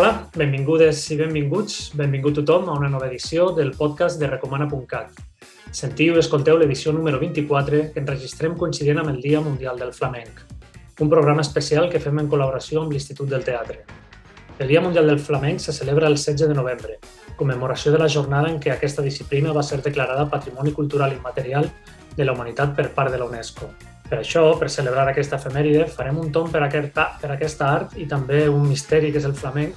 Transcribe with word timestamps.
Hola, 0.00 0.30
benvingudes 0.32 1.02
i 1.12 1.16
benvinguts, 1.18 1.74
benvingut 1.92 2.38
tothom 2.38 2.70
a 2.70 2.76
una 2.78 2.88
nova 2.88 3.04
edició 3.10 3.50
del 3.52 3.74
podcast 3.76 4.16
de 4.16 4.30
Recomana.cat. 4.30 5.18
Sentiu 5.76 6.16
i 6.16 6.22
escolteu 6.22 6.56
l'edició 6.56 6.94
número 6.96 7.20
24 7.20 7.80
que 7.92 8.00
enregistrem 8.00 8.54
coincidint 8.62 9.02
amb 9.02 9.12
el 9.12 9.18
Dia 9.20 9.42
Mundial 9.44 9.76
del 9.76 9.92
Flamenc, 9.92 10.40
un 11.04 11.12
programa 11.12 11.44
especial 11.44 11.90
que 11.92 12.00
fem 12.00 12.16
en 12.24 12.32
col·laboració 12.32 12.80
amb 12.80 12.96
l'Institut 12.96 13.28
del 13.28 13.44
Teatre. 13.44 13.82
El 14.56 14.72
Dia 14.72 14.80
Mundial 14.80 15.12
del 15.12 15.20
Flamenc 15.20 15.60
se 15.60 15.76
celebra 15.82 16.08
el 16.08 16.16
16 16.16 16.48
de 16.48 16.56
novembre, 16.56 16.96
commemoració 17.36 17.92
de 17.92 18.00
la 18.00 18.08
jornada 18.08 18.48
en 18.48 18.56
què 18.56 18.72
aquesta 18.72 19.04
disciplina 19.04 19.52
va 19.52 19.68
ser 19.68 19.82
declarada 19.84 20.30
Patrimoni 20.32 20.72
Cultural 20.72 21.12
Immaterial 21.12 21.68
de 22.16 22.24
la 22.24 22.32
Humanitat 22.32 22.72
per 22.72 22.88
part 22.96 23.12
de 23.12 23.20
la 23.20 23.28
UNESCO. 23.28 23.68
Per 24.10 24.18
això, 24.18 24.42
per 24.58 24.66
celebrar 24.74 25.04
aquesta 25.06 25.38
efemèride, 25.38 25.84
farem 25.86 26.16
un 26.18 26.32
tom 26.34 26.48
per, 26.50 26.64
aquesta, 26.66 27.04
per 27.22 27.28
aquesta 27.30 27.68
art 27.70 27.92
i 27.94 28.08
també 28.10 28.48
un 28.50 28.64
misteri 28.66 29.12
que 29.14 29.20
és 29.22 29.28
el 29.28 29.36
flamenc. 29.38 29.76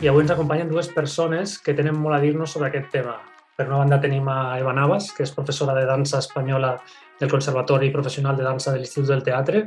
I 0.00 0.08
avui 0.08 0.24
ens 0.24 0.32
acompanyen 0.32 0.70
dues 0.72 0.88
persones 0.94 1.58
que 1.60 1.74
tenen 1.76 1.98
molt 2.00 2.16
a 2.16 2.22
dir-nos 2.22 2.56
sobre 2.56 2.70
aquest 2.70 2.88
tema. 2.94 3.18
Per 3.56 3.66
una 3.68 3.82
banda 3.82 4.00
tenim 4.00 4.24
a 4.32 4.56
Eva 4.60 4.72
Navas, 4.76 5.10
que 5.12 5.24
és 5.24 5.34
professora 5.36 5.76
de 5.76 5.84
dansa 5.88 6.22
espanyola 6.24 6.72
del 7.20 7.30
Conservatori 7.30 7.92
Professional 7.92 8.36
de 8.36 8.48
Dansa 8.48 8.72
de 8.72 8.80
l'Institut 8.80 9.12
del 9.12 9.24
Teatre 9.28 9.66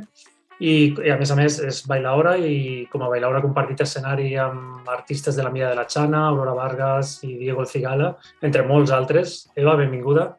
i, 0.60 0.72
i 0.92 1.10
a 1.10 1.16
més 1.18 1.30
a 1.32 1.38
més 1.38 1.56
és 1.64 1.80
bailaora 1.88 2.36
i 2.36 2.86
com 2.92 3.06
a 3.06 3.08
bailaora 3.10 3.40
ha 3.40 3.46
compartit 3.46 3.80
escenari 3.86 4.34
amb 4.38 4.90
artistes 4.92 5.38
de 5.38 5.46
la 5.46 5.54
Mira 5.54 5.70
de 5.70 5.78
la 5.78 5.86
Xana, 5.88 6.26
Aurora 6.28 6.54
Vargas 6.58 7.18
i 7.24 7.36
Diego 7.38 7.64
El 7.64 7.70
Cigala, 7.70 8.14
entre 8.42 8.66
molts 8.68 8.92
altres. 8.94 9.40
Eva, 9.56 9.78
benvinguda. 9.80 10.32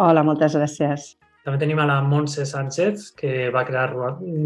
Hola, 0.00 0.24
moltes 0.26 0.56
gràcies. 0.58 1.12
També 1.40 1.56
tenim 1.56 1.78
a 1.80 1.86
la 1.88 2.02
Montse 2.04 2.44
Sánchez, 2.44 3.14
que 3.16 3.48
va 3.52 3.62
crear 3.64 3.88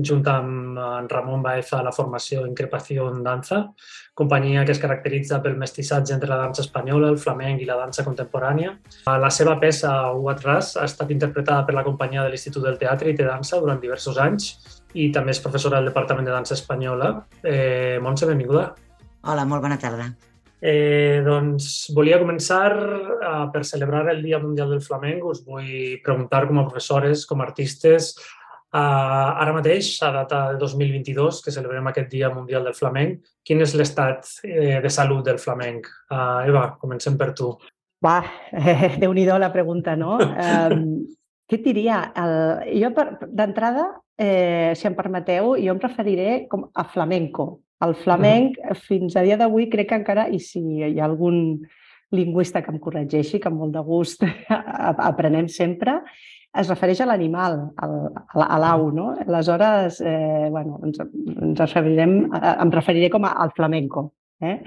junt 0.07 0.23
amb 0.31 0.79
en 0.79 1.09
Ramon 1.11 1.43
Baeza 1.43 1.81
la 1.83 1.93
formació 1.93 2.45
Increpació 2.47 3.09
en 3.11 3.25
Danza, 3.25 3.59
companyia 4.15 4.63
que 4.65 4.71
es 4.77 4.83
caracteritza 4.83 5.41
pel 5.43 5.57
mestissatge 5.59 6.15
entre 6.15 6.31
la 6.31 6.39
dansa 6.39 6.63
espanyola, 6.63 7.09
el 7.11 7.19
flamenc 7.19 7.65
i 7.65 7.67
la 7.67 7.81
dansa 7.81 8.05
contemporània. 8.07 8.77
La 9.11 9.31
seva 9.35 9.57
peça, 9.59 9.91
What 10.15 10.45
Ras, 10.47 10.77
ha 10.79 10.87
estat 10.87 11.11
interpretada 11.11 11.67
per 11.67 11.75
la 11.75 11.83
companyia 11.87 12.23
de 12.23 12.31
l'Institut 12.31 12.63
del 12.63 12.79
Teatre 12.79 13.11
i 13.11 13.17
de 13.19 13.27
Dansa 13.27 13.59
durant 13.59 13.83
diversos 13.83 14.21
anys 14.23 14.53
i 14.95 15.09
també 15.11 15.35
és 15.35 15.43
professora 15.43 15.81
del 15.81 15.91
Departament 15.91 16.31
de 16.31 16.37
Dansa 16.37 16.55
Espanyola. 16.55 17.11
Eh, 17.43 17.99
Montse, 18.03 18.31
benvinguda. 18.31 18.69
Hola, 19.25 19.49
molt 19.49 19.67
bona 19.67 19.81
tarda. 19.83 20.13
Eh, 20.65 21.21
doncs 21.21 21.91
volia 21.93 22.17
començar 22.17 22.71
uh, 22.73 23.51
per 23.53 23.67
celebrar 23.69 24.07
el 24.15 24.23
Dia 24.25 24.39
Mundial 24.41 24.71
del 24.73 24.81
Flamenc. 24.81 25.27
Us 25.29 25.43
vull 25.45 25.99
preguntar 26.05 26.47
com 26.49 26.57
a 26.57 26.65
professores, 26.65 27.27
com 27.29 27.43
a 27.43 27.45
artistes, 27.45 28.15
uh, 28.73 29.35
ara 29.45 29.53
mateix, 29.53 29.91
a 30.01 30.09
data 30.15 30.39
de 30.55 30.63
2022, 30.63 31.43
que 31.45 31.53
celebrem 31.53 31.91
aquest 31.91 32.09
Dia 32.15 32.33
Mundial 32.33 32.65
del 32.65 32.79
Flamenc, 32.79 33.29
quin 33.45 33.61
és 33.61 33.75
l'estat 33.77 34.25
eh, 34.41 34.81
de 34.81 34.93
salut 34.93 35.21
del 35.27 35.37
flamenc? 35.43 35.91
Uh, 36.09 36.49
Eva, 36.49 36.65
comencem 36.81 37.21
per 37.21 37.35
tu. 37.37 37.53
Va, 38.05 38.23
eh, 38.57 38.97
déu-n'hi-do 39.03 39.37
la 39.39 39.53
pregunta, 39.53 39.99
no? 40.01 40.17
um, 40.17 41.05
què 41.45 41.61
et 41.61 41.69
diria? 41.69 42.01
El, 42.17 42.81
jo, 42.81 42.91
d'entrada, 43.37 43.91
eh, 44.17 44.73
si 44.81 44.89
em 44.89 44.97
permeteu, 44.97 45.59
jo 45.61 45.77
em 45.77 45.85
referiré 45.85 46.47
com 46.49 46.71
a 46.73 46.89
flamenco, 46.89 47.51
el 47.81 47.95
flamenc, 47.95 48.59
uh 48.59 48.71
-huh. 48.71 48.75
fins 48.75 49.17
a 49.17 49.23
dia 49.23 49.37
d'avui, 49.37 49.69
crec 49.69 49.89
que 49.89 49.95
encara, 49.95 50.29
i 50.29 50.39
si 50.39 50.61
hi 50.61 51.01
ha 51.01 51.05
algun 51.05 51.61
lingüista 52.11 52.63
que 52.63 52.71
em 52.71 52.79
corregeixi, 52.79 53.41
que 53.41 53.49
amb 53.49 53.59
molt 53.59 53.73
de 53.73 53.81
gust 53.81 54.23
aprenem 55.11 55.49
sempre, 55.49 56.03
es 56.55 56.69
refereix 56.69 57.01
a 57.01 57.07
l'animal, 57.07 57.73
a 57.77 58.59
l'au, 58.59 58.91
no? 58.95 59.17
Aleshores, 59.27 60.01
eh, 60.01 60.49
bueno, 60.51 60.79
ens, 60.85 61.01
ens 61.01 61.61
referirem, 61.61 62.31
em 62.33 62.71
referiré 62.71 63.11
com 63.11 63.25
al 63.25 63.51
flamenco. 63.57 64.13
Eh? 64.41 64.61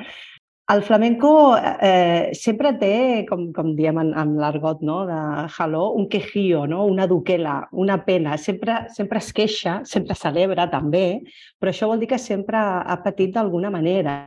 El 0.70 0.82
flamenco 0.84 1.56
eh, 1.56 2.32
sempre 2.36 2.74
té, 2.76 3.24
com, 3.30 3.46
com 3.56 3.70
diem 3.78 4.02
en, 4.02 4.10
en 4.20 4.34
l'argot 4.36 4.82
no? 4.84 4.98
de 5.08 5.20
Jaló, 5.54 5.94
un 5.96 6.10
quejío, 6.12 6.66
no? 6.68 6.82
una 6.92 7.06
duquela, 7.08 7.70
una 7.72 7.96
pena. 8.04 8.36
Sempre, 8.38 8.82
sempre 8.92 9.22
es 9.24 9.30
queixa, 9.32 9.78
sempre 9.88 10.18
celebra 10.20 10.66
també, 10.68 11.22
però 11.56 11.72
això 11.72 11.88
vol 11.88 12.04
dir 12.04 12.10
que 12.12 12.20
sempre 12.20 12.60
ha 12.60 12.98
patit 13.06 13.32
d'alguna 13.38 13.72
manera 13.72 14.18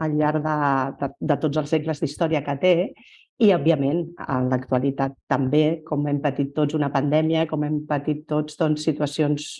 al 0.00 0.14
llarg 0.16 0.40
de, 0.46 0.54
de, 1.02 1.10
de 1.20 1.36
tots 1.42 1.60
els 1.60 1.76
segles 1.76 2.00
d'història 2.00 2.40
que 2.48 2.56
té 2.64 2.72
i, 2.80 3.50
òbviament, 3.52 4.00
en 4.24 4.48
l'actualitat 4.48 5.18
també, 5.28 5.82
com 5.84 6.08
hem 6.08 6.22
patit 6.24 6.54
tots 6.56 6.78
una 6.80 6.88
pandèmia, 6.96 7.44
com 7.50 7.68
hem 7.68 7.76
patit 7.88 8.24
tots 8.24 8.56
doncs, 8.56 8.88
situacions 8.88 9.52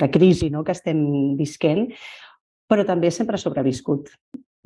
de 0.00 0.10
crisi 0.16 0.48
no? 0.48 0.64
que 0.64 0.72
estem 0.72 1.04
visquent, 1.36 1.90
però 2.72 2.88
també 2.88 3.12
sempre 3.12 3.36
ha 3.36 3.44
sobreviscut 3.44 4.08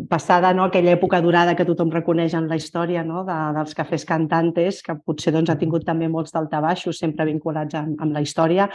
passada 0.06 0.53
no, 0.54 0.69
aquella 0.69 0.94
època 0.94 1.19
durada 1.25 1.56
que 1.59 1.66
tothom 1.66 1.91
reconeix 1.91 2.36
en 2.38 2.47
la 2.50 2.56
història 2.60 3.03
no, 3.04 3.25
de, 3.26 3.38
dels 3.56 3.75
cafès 3.75 4.06
cantantes, 4.06 4.78
que 4.86 4.94
potser 5.03 5.34
doncs, 5.34 5.50
ha 5.50 5.59
tingut 5.59 5.86
també 5.88 6.06
molts 6.09 6.34
daltabaixos 6.36 7.00
sempre 7.03 7.26
vinculats 7.26 7.75
amb, 7.75 7.98
amb 7.98 8.14
la 8.14 8.22
història, 8.22 8.69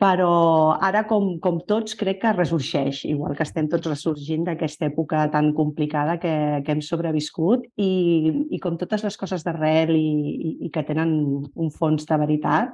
però 0.00 0.76
ara, 0.80 1.02
com, 1.08 1.34
com 1.44 1.58
tots, 1.68 1.92
crec 2.00 2.22
que 2.22 2.32
ressorgeix, 2.32 3.02
igual 3.08 3.34
que 3.36 3.44
estem 3.44 3.68
tots 3.68 3.88
ressorgint 3.88 4.46
d'aquesta 4.46 4.88
època 4.88 5.26
tan 5.32 5.52
complicada 5.56 6.16
que, 6.20 6.32
que 6.64 6.72
hem 6.72 6.80
sobreviscut 6.84 7.66
i, 7.76 7.90
i 8.48 8.60
com 8.64 8.78
totes 8.80 9.04
les 9.04 9.20
coses 9.20 9.44
d'arrel 9.44 9.92
i, 9.96 10.08
i, 10.32 10.54
i 10.68 10.72
que 10.72 10.84
tenen 10.88 11.12
un 11.52 11.72
fons 11.76 12.08
de 12.08 12.20
veritat, 12.20 12.72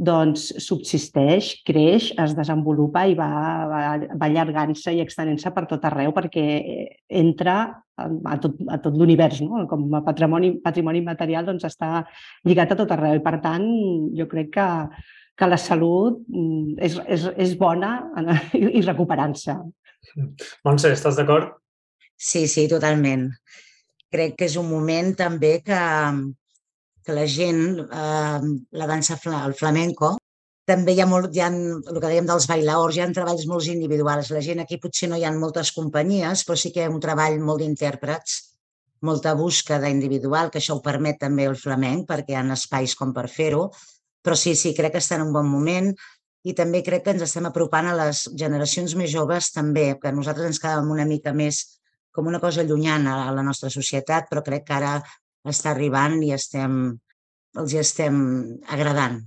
doncs 0.00 0.46
subsisteix, 0.64 1.50
creix, 1.66 2.08
es 2.22 2.32
desenvolupa 2.36 3.02
i 3.10 3.14
va, 3.18 3.28
va, 3.68 3.80
va 4.16 4.28
allargant-se 4.30 4.94
i 4.96 5.02
extenent-se 5.04 5.52
per 5.52 5.66
tot 5.68 5.84
arreu 5.84 6.14
perquè 6.16 6.44
entra 7.20 7.56
a 8.00 8.36
tot, 8.40 8.56
a 8.72 8.78
tot 8.80 8.96
l'univers, 8.96 9.42
no? 9.44 9.66
com 9.68 9.84
a 9.98 10.00
patrimoni, 10.06 10.54
patrimoni 10.64 11.04
material 11.04 11.44
doncs 11.50 11.68
està 11.68 12.06
lligat 12.48 12.72
a 12.72 12.80
tot 12.80 12.94
arreu 12.96 13.18
i 13.18 13.24
per 13.24 13.36
tant 13.44 13.66
jo 14.16 14.28
crec 14.30 14.54
que, 14.56 14.68
que 15.36 15.50
la 15.50 15.60
salut 15.60 16.22
mm, 16.32 16.80
és, 16.88 16.96
és, 17.04 17.28
és 17.36 17.56
bona 17.60 17.98
i 18.56 18.80
recuperant-se. 18.80 19.58
Montse, 20.64 20.94
estàs 20.96 21.20
d'acord? 21.20 21.58
Sí, 22.16 22.46
sí, 22.48 22.66
totalment. 22.72 23.28
Crec 24.10 24.38
que 24.38 24.48
és 24.48 24.56
un 24.60 24.72
moment 24.72 25.12
també 25.16 25.58
que, 25.64 25.80
que 27.04 27.16
la 27.16 27.26
gent, 27.26 27.62
eh, 27.80 28.40
la 28.82 28.88
dansa, 28.90 29.18
el 29.44 29.54
flamenco, 29.54 30.16
també 30.70 30.94
hi 30.94 31.00
ha, 31.02 31.06
molt, 31.10 31.32
hi 31.34 31.42
ha 31.42 31.48
el 31.50 31.96
que 31.96 32.06
dèiem 32.06 32.28
dels 32.28 32.46
bailaors, 32.50 32.96
hi 32.96 33.02
ha 33.02 33.08
treballs 33.14 33.46
molt 33.50 33.66
individuals. 33.72 34.30
La 34.34 34.42
gent 34.44 34.62
aquí 34.62 34.78
potser 34.82 35.08
no 35.10 35.18
hi 35.18 35.24
ha 35.26 35.32
moltes 35.34 35.72
companyies, 35.76 36.44
però 36.46 36.58
sí 36.60 36.70
que 36.70 36.84
hi 36.84 36.86
ha 36.86 36.92
un 36.92 37.00
treball 37.02 37.40
molt 37.42 37.64
d'intèrprets, 37.64 38.36
molta 39.08 39.34
búsqueda 39.34 39.88
individual, 39.90 40.50
que 40.52 40.60
això 40.60 40.76
ho 40.76 40.84
permet 40.84 41.18
també 41.24 41.48
el 41.48 41.56
flamenc, 41.56 42.06
perquè 42.08 42.36
hi 42.36 42.38
ha 42.38 42.46
espais 42.54 42.94
com 42.94 43.14
per 43.16 43.26
fer-ho. 43.32 43.70
Però 44.22 44.36
sí, 44.36 44.54
sí, 44.54 44.74
crec 44.76 44.94
que 44.94 45.02
està 45.02 45.16
en 45.16 45.26
un 45.26 45.32
bon 45.34 45.48
moment 45.48 45.90
i 46.44 46.54
també 46.56 46.82
crec 46.84 47.04
que 47.04 47.14
ens 47.16 47.24
estem 47.24 47.48
apropant 47.48 47.88
a 47.88 47.96
les 47.96 48.22
generacions 48.42 48.94
més 48.96 49.10
joves 49.12 49.50
també, 49.52 49.94
que 50.00 50.12
nosaltres 50.12 50.52
ens 50.52 50.60
quedàvem 50.60 50.92
una 50.92 51.08
mica 51.08 51.32
més 51.36 51.64
com 52.12 52.28
una 52.28 52.40
cosa 52.40 52.64
llunyana 52.66 53.16
a 53.26 53.34
la 53.34 53.44
nostra 53.46 53.70
societat, 53.72 54.28
però 54.30 54.42
crec 54.44 54.66
que 54.68 54.76
ara 54.76 54.94
està 55.48 55.72
arribant 55.72 56.20
i 56.22 56.32
estem, 56.36 56.80
els 57.58 57.74
hi 57.74 57.80
estem 57.80 58.16
agradant. 58.68 59.20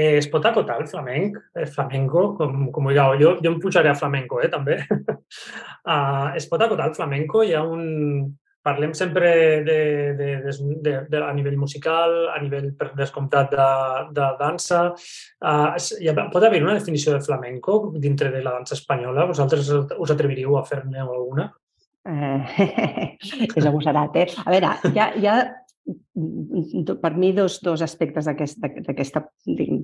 Eh, 0.00 0.16
es 0.16 0.28
pot 0.30 0.44
acotar 0.46 0.78
el 0.80 0.86
flamenc, 0.88 1.38
el 1.60 1.66
flamenco, 1.68 2.30
com, 2.38 2.68
com 2.72 2.86
ho? 2.86 2.92
Jo, 2.94 3.34
jo 3.42 3.50
em 3.50 3.58
pujaré 3.60 3.90
a 3.90 3.96
flamenco, 3.98 4.38
eh, 4.40 4.48
també. 4.48 4.78
uh, 4.90 6.30
es 6.38 6.46
pot 6.48 6.62
acotar 6.62 6.88
el 6.88 6.94
flamenco? 6.94 7.42
Hi 7.44 7.56
ha 7.58 7.64
un... 7.66 8.36
Parlem 8.60 8.90
sempre 8.92 9.28
de, 9.64 9.76
de, 10.18 10.26
de, 10.44 10.52
de, 10.84 10.92
de, 11.08 11.20
a 11.24 11.30
nivell 11.32 11.56
musical, 11.56 12.12
a 12.28 12.34
nivell 12.42 12.66
per 12.76 12.90
descomptat 12.92 13.54
de, 13.56 13.68
de 14.18 14.26
dansa. 14.36 14.82
Uh, 15.40 15.78
hi 15.96 16.10
ha, 16.10 16.14
pot 16.28 16.44
haver 16.44 16.60
una 16.60 16.74
definició 16.76 17.14
de 17.14 17.22
flamenco 17.24 17.78
dintre 17.96 18.28
de 18.34 18.42
la 18.44 18.52
dansa 18.58 18.76
espanyola? 18.76 19.24
Vosaltres 19.32 19.72
us 19.72 20.12
atreviríeu 20.12 20.58
a 20.60 20.64
fer-ne 20.68 21.00
alguna? 21.00 21.48
Eh, 22.08 23.16
és 23.58 23.66
agosarat, 23.66 24.16
eh? 24.16 24.28
A 24.44 24.54
veure, 24.54 24.76
hi 24.92 25.00
ha, 25.00 25.10
hi 25.16 25.28
ha 25.28 25.40
per 27.02 27.16
mi 27.16 27.32
dos, 27.32 27.58
dos 27.64 27.82
aspectes 27.82 28.26
d'aquesta 28.28 29.22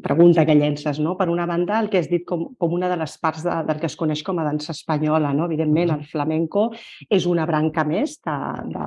pregunta 0.03 0.45
que 0.47 0.55
llences. 0.55 1.01
No? 1.01 1.17
Per 1.19 1.29
una 1.33 1.47
banda, 1.47 1.81
el 1.81 1.91
que 1.91 1.99
has 2.03 2.11
dit 2.11 2.27
com, 2.29 2.49
com 2.59 2.77
una 2.77 2.91
de 2.93 2.99
les 3.01 3.17
parts 3.19 3.45
de, 3.47 3.55
del 3.69 3.81
que 3.81 3.91
es 3.91 3.97
coneix 3.99 4.23
com 4.27 4.39
a 4.39 4.47
dansa 4.47 4.73
espanyola. 4.77 5.33
No? 5.35 5.49
Evidentment, 5.51 5.97
el 5.97 6.07
flamenco 6.11 6.69
és 7.11 7.27
una 7.27 7.47
branca 7.49 7.85
més 7.89 8.19
de, 8.25 8.37
de, 8.73 8.87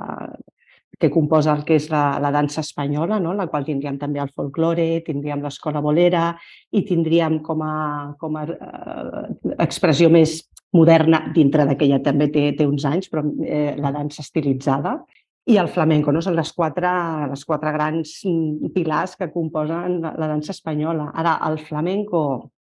que 0.99 1.09
composa 1.11 1.53
el 1.55 1.63
que 1.67 1.77
és 1.79 1.87
la, 1.91 2.19
la 2.19 2.31
dansa 2.31 2.63
espanyola, 2.65 3.19
no? 3.23 3.33
la 3.37 3.47
qual 3.47 3.67
tindríem 3.67 3.99
també 4.01 4.19
el 4.19 4.31
folklore, 4.35 5.01
tindríem 5.05 5.43
l'escola 5.43 5.83
bolera 5.83 6.33
i 6.75 6.83
tindríem 6.87 7.39
com 7.45 7.63
a, 7.63 7.75
com 8.19 8.35
a 8.39 8.43
eh, 8.49 9.23
expressió 9.63 10.09
més 10.11 10.41
moderna, 10.75 11.23
dintre 11.33 11.65
d'aquella 11.65 12.01
també 12.03 12.27
té, 12.33 12.49
té 12.57 12.67
uns 12.67 12.85
anys, 12.85 13.09
però 13.09 13.23
eh, 13.45 13.73
la 13.79 13.93
dansa 13.95 14.21
estilitzada, 14.25 14.99
i 15.49 15.57
el 15.57 15.69
flamenco, 15.71 16.11
no? 16.13 16.21
Són 16.21 16.35
les 16.37 16.51
quatre, 16.53 16.89
les 17.31 17.43
quatre 17.47 17.71
grans 17.73 18.11
pilars 18.75 19.15
que 19.17 19.31
composen 19.33 19.97
la, 20.03 20.13
la 20.19 20.27
dansa 20.29 20.53
espanyola. 20.53 21.09
Ara, 21.17 21.39
el 21.47 21.57
flamenco 21.65 22.21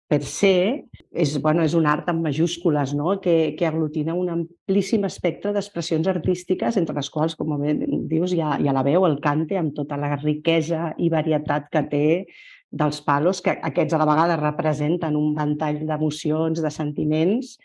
per 0.07 0.23
se 0.23 0.53
és, 1.11 1.33
bueno, 1.43 1.65
és 1.67 1.75
un 1.75 1.87
art 1.91 2.09
amb 2.13 2.23
majúscules, 2.29 2.93
no? 2.95 3.17
que, 3.23 3.55
que 3.59 3.67
aglutina 3.67 4.15
un 4.15 4.29
amplíssim 4.31 5.07
espectre 5.09 5.53
d'expressions 5.55 6.07
artístiques, 6.13 6.77
entre 6.79 6.95
les 6.95 7.11
quals, 7.11 7.35
com 7.39 7.57
bé 7.59 7.75
dius, 8.11 8.35
hi 8.37 8.43
ha 8.43 8.77
la 8.77 8.85
veu, 8.87 9.07
el 9.09 9.19
cante, 9.25 9.59
amb 9.59 9.75
tota 9.75 9.99
la 9.99 10.15
riquesa 10.21 10.93
i 11.03 11.11
varietat 11.11 11.67
que 11.73 11.83
té 11.91 12.07
dels 12.71 13.01
palos, 13.03 13.41
que 13.43 13.57
aquests 13.67 13.97
a 13.97 14.01
la 14.03 14.09
vegada 14.09 14.39
representen 14.39 15.19
un 15.19 15.35
ventall 15.35 15.83
d'emocions, 15.89 16.63
de 16.63 16.71
sentiments, 16.71 17.57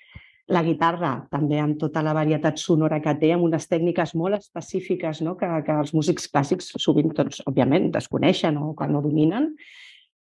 la 0.51 0.63
guitarra 0.65 1.11
també 1.31 1.59
amb 1.61 1.77
tota 1.79 2.01
la 2.03 2.13
varietat 2.17 2.57
sonora 2.59 2.99
que 3.03 3.13
té, 3.21 3.31
amb 3.35 3.45
unes 3.47 3.67
tècniques 3.69 4.15
molt 4.19 4.39
específiques 4.39 5.21
no? 5.23 5.37
que, 5.39 5.47
que 5.67 5.77
els 5.83 5.93
músics 5.95 6.27
clàssics 6.31 6.73
sovint, 6.81 7.13
doncs, 7.15 7.43
òbviament, 7.47 7.91
desconeixen 7.93 8.57
o 8.59 8.73
que 8.75 8.87
no 8.89 9.03
dominen. 9.05 9.51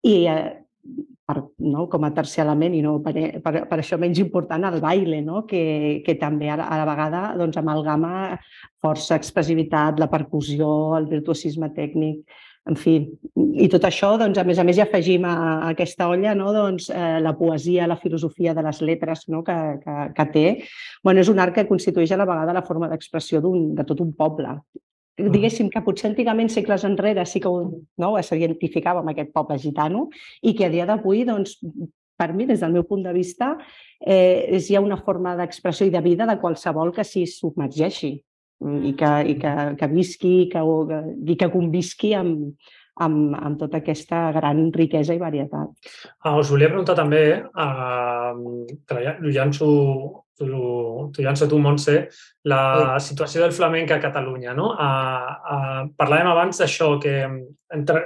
I 0.06 0.16
eh, 0.32 0.65
per, 1.26 1.40
no? 1.58 1.86
com 1.90 2.06
a 2.06 2.12
tercer 2.14 2.44
element 2.44 2.74
i 2.76 2.82
no 2.84 2.96
per, 3.04 3.14
per, 3.42 3.54
per 3.68 3.78
això 3.80 3.98
menys 4.00 4.20
important 4.22 4.64
el 4.68 4.80
baile, 4.82 5.20
no? 5.26 5.42
que, 5.50 6.00
que 6.06 6.16
també 6.20 6.50
a 6.50 6.58
la, 6.60 6.70
a 6.70 6.80
la 6.80 6.88
vegada 6.88 7.22
doncs, 7.38 7.58
amalgama 7.58 8.12
força 8.82 9.18
expressivitat, 9.18 9.98
la 10.00 10.10
percussió, 10.12 10.68
el 10.98 11.10
virtuosisme 11.10 11.72
tècnic, 11.74 12.22
en 12.66 12.78
fi, 12.78 12.96
i 13.62 13.68
tot 13.70 13.84
això, 13.86 14.12
doncs, 14.18 14.38
a 14.42 14.44
més 14.46 14.58
a 14.58 14.64
més, 14.66 14.78
hi 14.78 14.82
afegim 14.82 15.26
a, 15.26 15.34
a 15.34 15.68
aquesta 15.74 16.08
olla 16.10 16.34
no? 16.38 16.50
doncs, 16.54 16.88
eh, 16.90 17.18
la 17.22 17.34
poesia, 17.38 17.86
la 17.90 17.98
filosofia 18.00 18.54
de 18.54 18.64
les 18.66 18.82
lletres 18.82 19.26
no? 19.30 19.42
que, 19.46 19.58
que, 19.82 19.98
que 20.16 20.26
té. 20.32 20.46
Bueno, 21.06 21.22
és 21.22 21.30
un 21.30 21.42
art 21.42 21.54
que 21.54 21.68
constitueix 21.68 22.14
a 22.14 22.18
la 22.22 22.26
vegada 22.28 22.56
la 22.56 22.66
forma 22.66 22.90
d'expressió 22.90 23.42
de 23.42 23.86
tot 23.86 24.02
un 24.02 24.14
poble 24.18 24.58
diguéssim 25.16 25.70
que 25.72 25.82
potser 25.84 26.10
antigament, 26.10 26.50
segles 26.52 26.84
enrere, 26.84 27.24
sí 27.26 27.40
que 27.40 27.48
ho, 27.48 27.62
no, 27.96 28.10
ho 28.12 28.22
s'identificava 28.22 29.00
amb 29.00 29.12
aquest 29.12 29.32
poble 29.34 29.58
gitano 29.58 30.08
i 30.42 30.54
que 30.56 30.66
a 30.66 30.72
dia 30.72 30.86
d'avui, 30.88 31.24
doncs, 31.28 31.56
per 32.16 32.32
mi, 32.32 32.46
des 32.48 32.60
del 32.60 32.72
meu 32.72 32.84
punt 32.88 33.02
de 33.04 33.12
vista, 33.12 33.54
eh, 34.00 34.46
és 34.56 34.70
ja 34.72 34.80
una 34.80 34.96
forma 34.96 35.34
d'expressió 35.36 35.86
i 35.86 35.92
de 35.92 36.00
vida 36.04 36.26
de 36.28 36.38
qualsevol 36.40 36.92
que 36.96 37.04
s'hi 37.04 37.26
submergeixi 37.28 38.14
i 38.56 38.92
que, 38.96 39.12
i 39.28 39.36
que, 39.36 39.52
que 39.76 39.88
visqui 39.92 40.32
i 40.46 40.48
que, 40.48 40.62
i 41.28 41.36
que 41.36 41.50
convisqui 41.52 42.14
amb, 42.16 42.54
amb, 43.04 43.34
amb 43.36 43.60
tota 43.60 43.82
aquesta 43.82 44.30
gran 44.36 44.70
riquesa 44.72 45.16
i 45.16 45.20
varietat. 45.20 45.92
Ah, 46.24 46.38
us 46.38 46.52
volia 46.52 46.72
preguntar 46.72 46.96
també, 46.96 47.22
eh, 47.44 48.32
que 48.88 48.96
ho 50.44 51.08
llanço, 51.12 51.22
llanço 51.22 51.48
tu, 51.48 51.58
Montse, 51.58 51.96
la 52.44 52.98
sí. 52.98 53.12
situació 53.12 53.42
del 53.42 53.54
flamenc 53.56 53.92
a 53.92 54.00
Catalunya. 54.00 54.54
No? 54.54 54.72
Uh, 54.74 55.32
uh, 55.56 55.82
parlàvem 55.96 56.30
abans 56.32 56.60
d'això, 56.60 56.98
que 57.00 57.16
entre, 57.72 58.04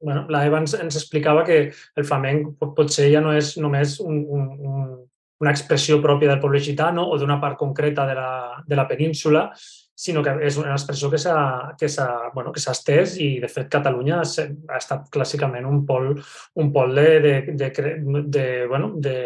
bueno, 0.00 0.26
la 0.28 0.46
Eva 0.46 0.60
ens, 0.62 0.74
ens 0.74 0.96
explicava 0.96 1.44
que 1.44 1.60
el 1.70 2.04
flamenc 2.04 2.56
potser 2.76 3.10
ja 3.12 3.20
no 3.20 3.34
és 3.36 3.56
només 3.58 3.98
un, 4.00 4.24
un, 4.28 4.48
un, 4.60 4.88
una 5.40 5.52
expressió 5.52 6.00
pròpia 6.02 6.30
del 6.30 6.40
poble 6.40 6.60
gitano 6.60 7.06
o 7.08 7.18
d'una 7.18 7.40
part 7.40 7.58
concreta 7.58 8.06
de 8.06 8.14
la, 8.14 8.32
de 8.66 8.76
la 8.76 8.86
península, 8.88 9.48
sinó 10.00 10.22
que 10.24 10.32
és 10.48 10.56
una 10.56 10.72
expressió 10.72 11.10
que 11.12 11.18
s'ha 11.20 11.74
que 11.78 11.88
bueno, 12.32 12.52
que 12.52 12.60
estès 12.60 13.18
i, 13.20 13.38
de 13.40 13.48
fet, 13.52 13.68
Catalunya 13.68 14.22
ha 14.22 14.78
estat 14.78 15.10
clàssicament 15.12 15.66
un 15.68 15.84
pol, 15.86 16.14
un 16.56 16.72
pol 16.72 16.94
de, 16.96 17.08
de, 17.20 17.34
de, 17.52 17.70
de, 18.24 18.46
bueno, 18.66 18.94
de 18.96 19.16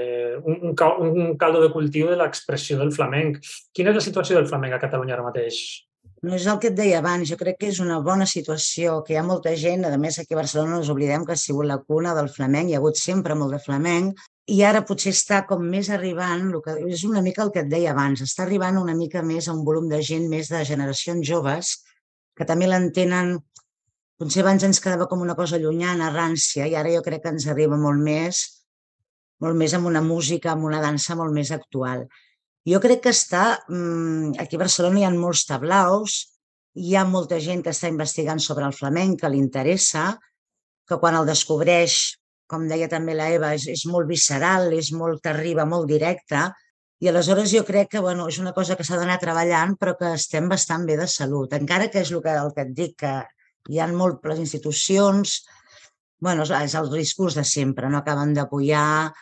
un, 0.43 0.75
un 0.75 1.35
caldo 1.41 1.63
de 1.63 1.73
cultiu 1.73 2.11
de 2.11 2.19
l'expressió 2.21 2.79
del 2.81 2.93
flamenc. 2.93 3.41
Quina 3.75 3.93
és 3.93 4.01
la 4.01 4.07
situació 4.07 4.39
del 4.39 4.49
flamenc 4.51 4.77
a 4.77 4.83
Catalunya 4.83 5.17
ara 5.19 5.27
mateix? 5.27 5.61
No 6.25 6.37
és 6.39 6.47
el 6.49 6.57
que 6.61 6.71
et 6.71 6.77
deia 6.77 7.01
abans, 7.03 7.29
jo 7.29 7.37
crec 7.37 7.59
que 7.61 7.69
és 7.69 7.79
una 7.85 7.99
bona 8.05 8.25
situació, 8.25 9.01
que 9.05 9.13
hi 9.13 9.19
ha 9.21 9.25
molta 9.27 9.53
gent, 9.61 9.85
a 9.85 9.99
més 10.01 10.17
aquí 10.19 10.33
a 10.33 10.39
Barcelona 10.39 10.73
no 10.73 10.79
ens 10.81 10.93
oblidem 10.93 11.27
que 11.27 11.35
ha 11.35 11.41
sigut 11.41 11.69
la 11.69 11.77
cuna 11.85 12.15
del 12.17 12.31
flamenc, 12.33 12.71
hi 12.71 12.77
ha 12.77 12.81
hagut 12.81 12.97
sempre 13.01 13.37
molt 13.37 13.53
de 13.53 13.61
flamenc, 13.61 14.23
i 14.49 14.63
ara 14.65 14.83
potser 14.89 15.13
està 15.13 15.43
com 15.49 15.67
més 15.75 15.91
arribant, 15.93 16.47
el 16.49 16.63
que, 16.65 16.79
és 16.97 17.05
una 17.09 17.21
mica 17.25 17.45
el 17.45 17.53
que 17.53 17.61
et 17.65 17.69
deia 17.69 17.93
abans, 17.93 18.25
està 18.25 18.47
arribant 18.47 18.81
una 18.81 18.97
mica 18.97 19.23
més 19.25 19.49
a 19.49 19.57
un 19.57 19.65
volum 19.69 19.91
de 19.93 20.01
gent 20.05 20.25
més 20.33 20.49
de 20.53 20.65
generacions 20.65 21.29
joves 21.29 21.75
que 22.37 22.49
també 22.49 22.69
l'entenen, 22.69 23.37
potser 24.21 24.45
abans 24.45 24.65
ens 24.65 24.81
quedava 24.81 25.11
com 25.11 25.21
una 25.21 25.37
cosa 25.37 25.61
llunyana, 25.61 26.13
rància, 26.13 26.65
i 26.65 26.77
ara 26.81 26.93
jo 26.93 27.05
crec 27.05 27.25
que 27.25 27.35
ens 27.37 27.49
arriba 27.53 27.77
molt 27.81 28.01
més, 28.01 28.45
molt 29.43 29.59
més 29.59 29.75
amb 29.75 29.89
una 29.91 30.03
música, 30.05 30.53
amb 30.53 30.69
una 30.69 30.83
dansa 30.83 31.17
molt 31.19 31.35
més 31.35 31.51
actual. 31.55 32.07
Jo 32.65 32.81
crec 32.81 33.03
que 33.05 33.13
està, 33.13 33.61
mm, 33.69 34.37
aquí 34.41 34.57
a 34.57 34.65
Barcelona 34.65 35.01
hi 35.01 35.05
ha 35.05 35.15
molts 35.15 35.45
tablaus, 35.49 36.19
hi 36.75 36.95
ha 36.97 37.05
molta 37.05 37.39
gent 37.41 37.63
que 37.63 37.71
està 37.71 37.89
investigant 37.89 38.41
sobre 38.41 38.65
el 38.67 38.73
flamenc, 38.73 39.21
que 39.21 39.29
li 39.29 39.39
interessa, 39.39 40.19
que 40.89 40.99
quan 40.99 41.17
el 41.17 41.27
descobreix 41.27 42.17
com 42.47 42.67
deia 42.69 42.89
també 42.93 43.15
la 43.17 43.31
Eva, 43.35 43.55
és, 43.57 43.67
és 43.73 43.85
molt 43.91 44.09
visceral, 44.09 44.73
és 44.77 44.93
molt 44.93 45.23
que 45.25 45.33
arriba 45.33 45.65
molt 45.69 45.89
directa, 45.91 46.51
i 47.03 47.09
aleshores 47.11 47.51
jo 47.53 47.65
crec 47.69 47.91
que 47.95 48.03
bueno, 48.05 48.29
és 48.31 48.39
una 48.41 48.55
cosa 48.57 48.77
que 48.77 48.85
s'ha 48.87 48.99
d'anar 49.01 49.19
treballant, 49.21 49.75
però 49.81 49.97
que 49.99 50.15
estem 50.17 50.49
bastant 50.49 50.87
bé 50.89 50.97
de 51.01 51.09
salut. 51.11 51.53
Encara 51.57 51.91
que 51.93 52.05
és 52.05 52.13
el 52.13 52.23
que, 52.25 52.37
el 52.45 52.53
que 52.55 52.65
et 52.65 52.73
dic, 52.77 52.95
que 53.03 53.75
hi 53.75 53.81
ha 53.81 53.89
molt 53.91 54.25
les 54.31 54.41
institucions, 54.45 55.41
bueno, 56.25 56.45
és 56.59 56.75
el 56.81 56.91
discurs 56.93 57.37
de 57.37 57.45
sempre, 57.45 57.91
no 57.93 58.01
acaben 58.01 58.33
d'apoyar 58.37 59.13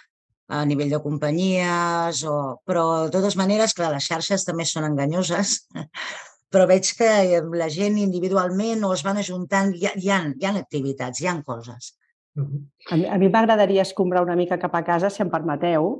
a 0.53 0.65
nivell 0.69 0.93
de 0.93 1.01
companyies, 1.03 2.23
o... 2.29 2.37
però 2.69 2.85
de 3.07 3.15
totes 3.15 3.39
maneres, 3.41 3.75
clar, 3.75 3.91
les 3.95 4.07
xarxes 4.11 4.45
també 4.47 4.67
són 4.69 4.87
enganyoses, 4.91 5.57
però 6.53 6.69
veig 6.71 6.93
que 6.99 7.41
la 7.59 7.69
gent 7.73 7.99
individualment 7.99 8.85
o 8.85 8.93
es 8.95 9.03
van 9.07 9.19
ajuntant, 9.23 9.73
hi 9.75 9.89
ha, 9.89 9.97
hi 9.97 10.13
ha, 10.13 10.21
hi 10.37 10.47
ha 10.47 10.55
activitats, 10.61 11.23
hi 11.23 11.31
ha 11.31 11.39
coses. 11.47 11.95
A 12.37 12.97
mi, 12.97 13.05
a 13.05 13.19
mi 13.21 13.29
m'agradaria 13.29 13.85
escombrar 13.85 14.23
una 14.25 14.37
mica 14.37 14.59
cap 14.59 14.75
a 14.75 14.83
casa, 14.87 15.11
si 15.13 15.21
em 15.21 15.31
permeteu, 15.33 15.91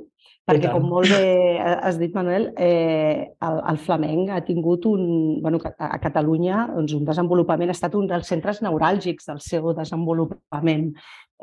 perquè, 0.49 0.71
com 0.73 0.87
molt 0.89 1.11
bé 1.13 1.59
has 1.61 1.99
dit, 2.01 2.13
Manuel, 2.15 2.49
eh, 2.57 3.29
el, 3.47 3.59
el 3.69 3.77
flamenc 3.83 4.31
ha 4.33 4.41
tingut 4.43 4.87
un... 4.89 5.03
Bueno, 5.43 5.61
a 5.77 5.99
Catalunya 6.01 6.65
doncs, 6.73 6.95
un 6.97 7.05
desenvolupament, 7.07 7.69
ha 7.69 7.77
estat 7.77 7.93
un 7.99 8.09
dels 8.09 8.27
centres 8.33 8.63
neuràlgics 8.65 9.29
del 9.29 9.43
seu 9.45 9.69
desenvolupament, 9.77 10.89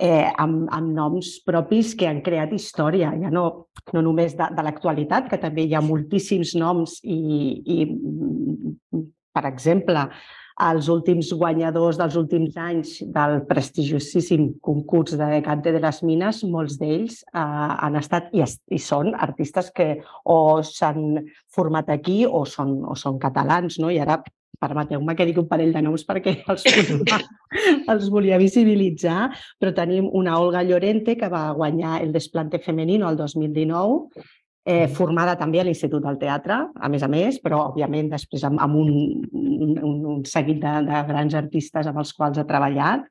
eh, 0.00 0.26
amb, 0.42 0.66
amb 0.74 0.92
noms 0.96 1.36
propis 1.46 1.94
que 1.94 2.10
han 2.10 2.20
creat 2.26 2.52
història, 2.56 3.14
ja 3.22 3.30
no, 3.30 3.46
no 3.94 4.04
només 4.04 4.34
de, 4.36 4.50
de 4.56 4.66
l'actualitat, 4.66 5.30
que 5.30 5.38
també 5.40 5.68
hi 5.68 5.78
ha 5.78 5.84
moltíssims 5.86 6.56
noms 6.58 6.98
i, 7.04 7.20
i 7.62 7.80
per 9.30 9.46
exemple, 9.46 10.08
els 10.68 10.88
últims 10.92 11.30
guanyadors 11.36 11.98
dels 12.00 12.16
últims 12.20 12.56
anys 12.60 12.96
del 13.14 13.40
prestigiosíssim 13.48 14.50
concurs 14.60 15.16
de 15.18 15.40
Cante 15.46 15.72
de 15.72 15.80
les 15.82 16.02
Mines, 16.06 16.42
molts 16.44 16.76
d'ells 16.80 17.22
eh, 17.22 17.40
han 17.40 17.96
estat 18.00 18.28
i, 18.36 18.44
i 18.44 18.80
són 18.82 19.14
artistes 19.14 19.70
que 19.76 19.88
o 20.24 20.60
s'han 20.66 21.22
format 21.54 21.90
aquí 21.96 22.22
o 22.26 22.44
són, 22.44 22.80
o 22.84 22.96
són 22.98 23.18
catalans, 23.22 23.80
no? 23.80 23.90
I 23.90 24.02
ara 24.04 24.20
permeteu-me 24.60 25.14
que 25.16 25.24
digui 25.24 25.40
un 25.40 25.48
parell 25.48 25.72
de 25.72 25.82
noms 25.84 26.04
perquè 26.08 26.36
els, 26.52 26.66
els 27.88 28.10
volia 28.12 28.38
visibilitzar, 28.40 29.30
però 29.58 29.72
tenim 29.76 30.10
una 30.12 30.36
Olga 30.42 30.62
Llorente 30.66 31.16
que 31.16 31.30
va 31.32 31.48
guanyar 31.56 32.00
el 32.04 32.12
Desplante 32.12 32.60
Femenino 32.60 33.08
el 33.08 33.16
2019, 33.16 34.28
eh, 34.64 34.86
formada 34.88 35.36
també 35.40 35.60
a 35.60 35.64
l'Institut 35.66 36.04
del 36.04 36.18
Teatre, 36.20 36.60
a 36.74 36.88
més 36.92 37.02
a 37.02 37.08
més, 37.08 37.40
però 37.42 37.64
òbviament 37.70 38.10
després 38.12 38.44
amb, 38.48 38.60
amb 38.60 38.76
un, 38.76 38.94
un, 39.32 40.00
un 40.14 40.24
seguit 40.28 40.60
de, 40.62 40.78
de 40.88 41.04
grans 41.08 41.36
artistes 41.38 41.86
amb 41.86 42.02
els 42.02 42.14
quals 42.16 42.40
ha 42.40 42.48
treballat. 42.48 43.06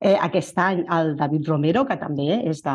Eh, 0.00 0.14
aquest 0.16 0.56
any 0.56 0.78
el 0.96 1.10
David 1.12 1.48
Romero, 1.50 1.82
que 1.84 1.98
també 2.00 2.38
és 2.48 2.62
de, 2.64 2.74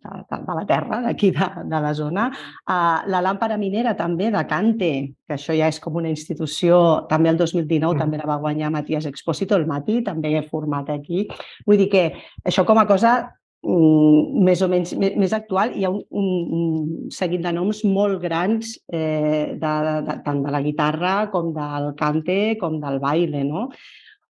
de, 0.00 0.12
de 0.32 0.54
la 0.56 0.62
terra, 0.70 1.02
d'aquí 1.04 1.28
de, 1.36 1.48
de 1.68 1.80
la 1.84 1.90
zona. 1.92 2.30
Uh, 2.64 3.04
la 3.12 3.20
Làmpara 3.20 3.58
Minera 3.60 3.92
també 3.96 4.30
de 4.32 4.40
Cante, 4.48 4.92
que 5.28 5.36
això 5.36 5.52
ja 5.52 5.68
és 5.68 5.76
com 5.84 5.98
una 6.00 6.08
institució, 6.08 7.04
també 7.10 7.28
el 7.34 7.36
2019 7.36 7.92
mm. 7.92 8.00
també 8.00 8.20
la 8.22 8.30
va 8.30 8.40
guanyar 8.40 8.72
Matías 8.72 9.04
Expósito, 9.10 9.60
el 9.60 9.68
Mati, 9.68 10.00
també 10.06 10.40
format 10.48 10.88
aquí. 10.96 11.26
Vull 11.68 11.84
dir 11.84 11.90
que 11.92 12.06
això 12.48 12.64
com 12.64 12.80
a 12.80 12.88
cosa 12.88 13.18
més 13.66 14.60
o 14.62 14.68
menys 14.70 14.92
més 14.94 15.32
actual, 15.34 15.72
hi 15.74 15.84
ha 15.84 15.90
un, 15.90 16.02
un, 16.14 17.08
seguit 17.10 17.42
de 17.42 17.52
noms 17.52 17.82
molt 17.84 18.20
grans, 18.22 18.76
eh, 18.92 19.56
de, 19.58 19.72
de, 20.06 20.16
tant 20.24 20.44
de 20.44 20.52
la 20.54 20.62
guitarra 20.62 21.14
com 21.32 21.50
del 21.56 21.92
cante 21.98 22.56
com 22.60 22.78
del 22.80 23.00
baile, 23.02 23.42
no? 23.44 23.68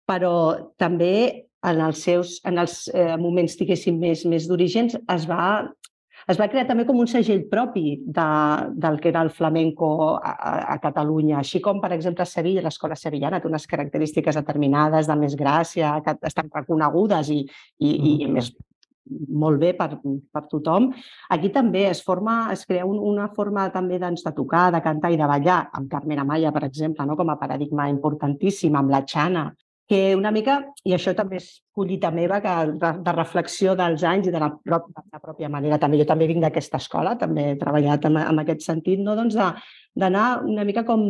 Però 0.09 0.33
també 0.79 1.49
en 1.67 1.83
els 1.83 2.05
seus 2.07 2.39
en 2.47 2.63
els 2.63 2.87
eh, 2.95 3.17
moments, 3.19 3.59
diguéssim, 3.59 3.99
més, 3.99 4.25
més 4.25 4.47
d'orígens 4.47 4.95
es 4.95 5.27
va 5.27 5.67
es 6.29 6.37
va 6.37 6.49
crear 6.53 6.67
també 6.69 6.85
com 6.85 6.99
un 7.01 7.09
segell 7.09 7.47
propi 7.49 8.03
de, 8.05 8.31
del 8.77 8.99
que 9.01 9.09
era 9.09 9.23
el 9.25 9.31
flamenco 9.33 9.89
a, 10.19 10.33
a, 10.33 10.53
a 10.75 10.79
Catalunya, 10.83 11.39
així 11.41 11.63
com, 11.65 11.81
per 11.81 11.95
exemple, 11.97 12.23
a 12.23 12.29
Sevilla, 12.29 12.65
l'escola 12.67 12.99
sevillana 13.01 13.41
té 13.41 13.49
unes 13.49 13.65
característiques 13.71 14.37
determinades 14.37 15.09
de 15.09 15.17
més 15.17 15.37
gràcia, 15.41 15.95
que 16.05 16.19
estan 16.29 16.51
reconegudes 16.53 17.33
i, 17.33 17.41
i, 17.81 17.95
mm. 17.95 18.11
i 18.27 18.29
més 18.35 18.53
molt 19.29 19.61
bé 19.63 19.73
per, 19.79 19.91
per 19.99 20.45
tothom. 20.51 20.91
Aquí 21.35 21.53
també 21.55 21.87
es 21.91 22.03
forma, 22.05 22.41
es 22.55 22.65
crea 22.69 22.87
un, 22.89 22.99
una 23.13 23.29
forma 23.37 23.69
també 23.75 24.01
doncs, 24.03 24.25
de 24.27 24.35
tocar, 24.37 24.69
de 24.75 24.83
cantar 24.85 25.13
i 25.15 25.21
de 25.21 25.31
ballar, 25.31 25.63
amb 25.73 25.91
Carmen 25.91 26.25
Amaya, 26.25 26.53
per 26.55 26.67
exemple, 26.69 27.07
no? 27.07 27.17
com 27.17 27.31
a 27.33 27.39
paradigma 27.41 27.89
importantíssim, 27.93 28.77
amb 28.77 28.95
la 28.95 29.05
Xana, 29.09 29.49
que 29.89 30.15
una 30.15 30.31
mica, 30.31 30.59
i 30.85 30.93
això 30.93 31.15
també 31.17 31.39
és 31.41 31.49
collita 31.73 32.11
meva, 32.13 32.43
que 32.45 32.55
de, 32.77 32.91
de 33.07 33.13
reflexió 33.17 33.73
dels 33.79 34.05
anys 34.05 34.29
i 34.29 34.35
de 34.35 34.43
la, 34.43 34.51
prop, 34.53 34.91
de 34.93 35.05
la 35.17 35.21
pròpia 35.23 35.49
manera, 35.49 35.79
també 35.81 36.01
jo 36.01 36.05
també 36.09 36.29
vinc 36.29 36.45
d'aquesta 36.45 36.77
escola, 36.83 37.15
també 37.17 37.55
he 37.55 37.59
treballat 37.61 38.05
en, 38.05 38.19
en 38.21 38.43
aquest 38.45 38.67
sentit, 38.67 39.01
no? 39.01 39.17
doncs 39.17 39.39
d'anar 39.39 40.27
una 40.45 40.67
mica 40.69 40.85
com, 40.85 41.07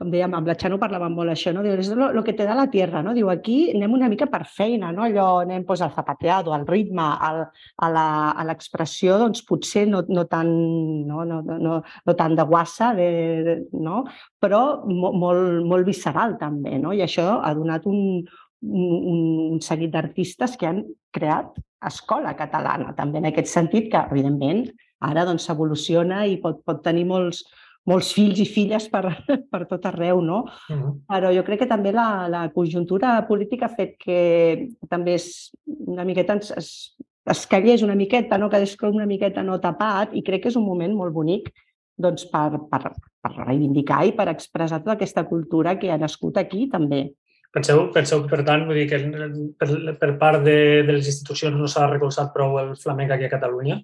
com 0.00 0.08
dèiem, 0.08 0.32
amb 0.32 0.48
la 0.48 0.54
Xano 0.56 0.78
parlàvem 0.80 1.12
molt 1.12 1.28
això, 1.34 1.50
no? 1.52 1.60
Diu, 1.60 1.74
és 1.76 1.90
lo 1.92 2.22
que 2.24 2.32
te 2.32 2.46
da 2.48 2.54
la 2.56 2.70
tierra, 2.72 3.02
no? 3.04 3.12
Diu, 3.12 3.28
aquí 3.28 3.56
anem 3.74 3.98
una 3.98 4.08
mica 4.08 4.30
per 4.32 4.46
feina, 4.48 4.94
no? 4.96 5.04
Allò 5.04 5.26
anem 5.42 5.66
pues, 5.68 5.82
al 5.84 5.92
zapateado, 5.92 6.54
al 6.56 6.64
ritme, 6.68 7.04
al, 7.28 7.42
a 7.84 8.46
l'expressió, 8.48 9.18
doncs 9.20 9.44
potser 9.44 9.84
no, 9.90 10.00
no, 10.08 10.24
tan, 10.30 10.48
no, 11.04 11.26
no, 11.28 11.42
no, 11.44 11.76
no 11.84 12.16
tant 12.16 12.38
de 12.38 12.48
guassa, 12.48 12.94
de, 12.96 13.10
de, 13.44 13.56
no? 13.76 14.06
però 14.40 14.62
molt, 14.88 15.60
molt 15.68 15.84
visceral 15.84 16.38
també, 16.40 16.78
no? 16.80 16.96
I 16.96 17.04
això 17.04 17.26
ha 17.44 17.52
donat 17.58 17.84
un, 17.90 18.24
un, 18.64 18.86
un 19.52 19.60
seguit 19.60 19.92
d'artistes 19.92 20.56
que 20.56 20.70
han 20.70 20.86
creat 21.12 21.60
escola 21.84 22.32
catalana, 22.40 22.94
també 22.96 23.20
en 23.20 23.28
aquest 23.28 23.52
sentit, 23.52 23.92
que 23.92 24.00
evidentment 24.08 24.64
ara 25.04 25.28
doncs 25.28 25.44
s'evoluciona 25.48 26.24
i 26.28 26.40
pot, 26.40 26.64
pot 26.64 26.80
tenir 26.84 27.04
molts, 27.08 27.44
molts 27.88 28.12
fills 28.16 28.40
i 28.42 28.46
filles 28.48 28.88
per, 28.92 29.04
per 29.52 29.62
tot 29.70 29.86
arreu, 29.88 30.20
no? 30.20 30.44
Uh 30.68 30.76
-huh. 30.76 30.92
Però 31.08 31.32
jo 31.34 31.44
crec 31.44 31.60
que 31.60 31.70
també 31.70 31.92
la, 31.92 32.28
la 32.28 32.48
conjuntura 32.52 33.26
política 33.26 33.66
ha 33.66 33.76
fet 33.76 33.96
que 33.98 34.68
també 34.88 35.14
és 35.14 35.52
una 35.66 36.04
miqueta 36.04 36.34
es, 36.34 36.50
es, 36.56 36.96
es 37.26 37.46
callés 37.46 37.82
una 37.82 37.94
miqueta, 37.94 38.38
no? 38.38 38.50
quedés 38.50 38.76
com 38.76 38.94
una 38.94 39.06
miqueta 39.06 39.42
no 39.42 39.60
tapat 39.60 40.14
i 40.14 40.22
crec 40.22 40.42
que 40.42 40.48
és 40.48 40.56
un 40.56 40.66
moment 40.66 40.94
molt 40.94 41.12
bonic 41.12 41.50
doncs, 42.00 42.24
per, 42.26 42.58
per, 42.70 42.92
per 43.20 43.32
reivindicar 43.46 44.04
i 44.06 44.12
per 44.16 44.28
expressar 44.28 44.80
tota 44.80 44.92
aquesta 44.92 45.24
cultura 45.24 45.78
que 45.78 45.90
ha 45.90 45.98
nascut 45.98 46.36
aquí 46.36 46.68
també. 46.68 47.12
Penseu, 47.52 47.90
penseu 47.92 48.22
per 48.30 48.44
tant, 48.46 48.64
vull 48.66 48.78
dir 48.78 48.86
que 48.88 48.98
per, 49.58 49.68
per 49.98 50.10
part 50.18 50.44
de, 50.44 50.82
de 50.86 50.92
les 50.92 51.06
institucions 51.06 51.56
no 51.58 51.66
s'ha 51.66 51.88
recolzat 51.90 52.32
prou 52.32 52.58
el 52.58 52.76
flamenc 52.78 53.10
aquí 53.10 53.26
a 53.26 53.32
Catalunya? 53.32 53.80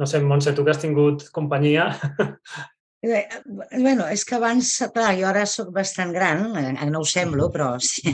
No 0.00 0.06
sé, 0.08 0.22
Montse, 0.24 0.54
tu 0.56 0.64
que 0.64 0.72
has 0.72 0.80
tingut 0.80 1.26
companyia, 1.30 1.90
Eh, 3.02 3.26
bueno, 3.80 4.04
és 4.12 4.26
que 4.28 4.34
abans, 4.36 4.74
clar, 4.92 5.14
jo 5.16 5.24
ara 5.24 5.46
sóc 5.48 5.70
bastant 5.72 6.10
gran, 6.12 6.42
eh, 6.60 6.88
no 6.92 7.00
ho 7.00 7.06
semblo, 7.08 7.46
però 7.48 7.70
sí. 7.80 8.12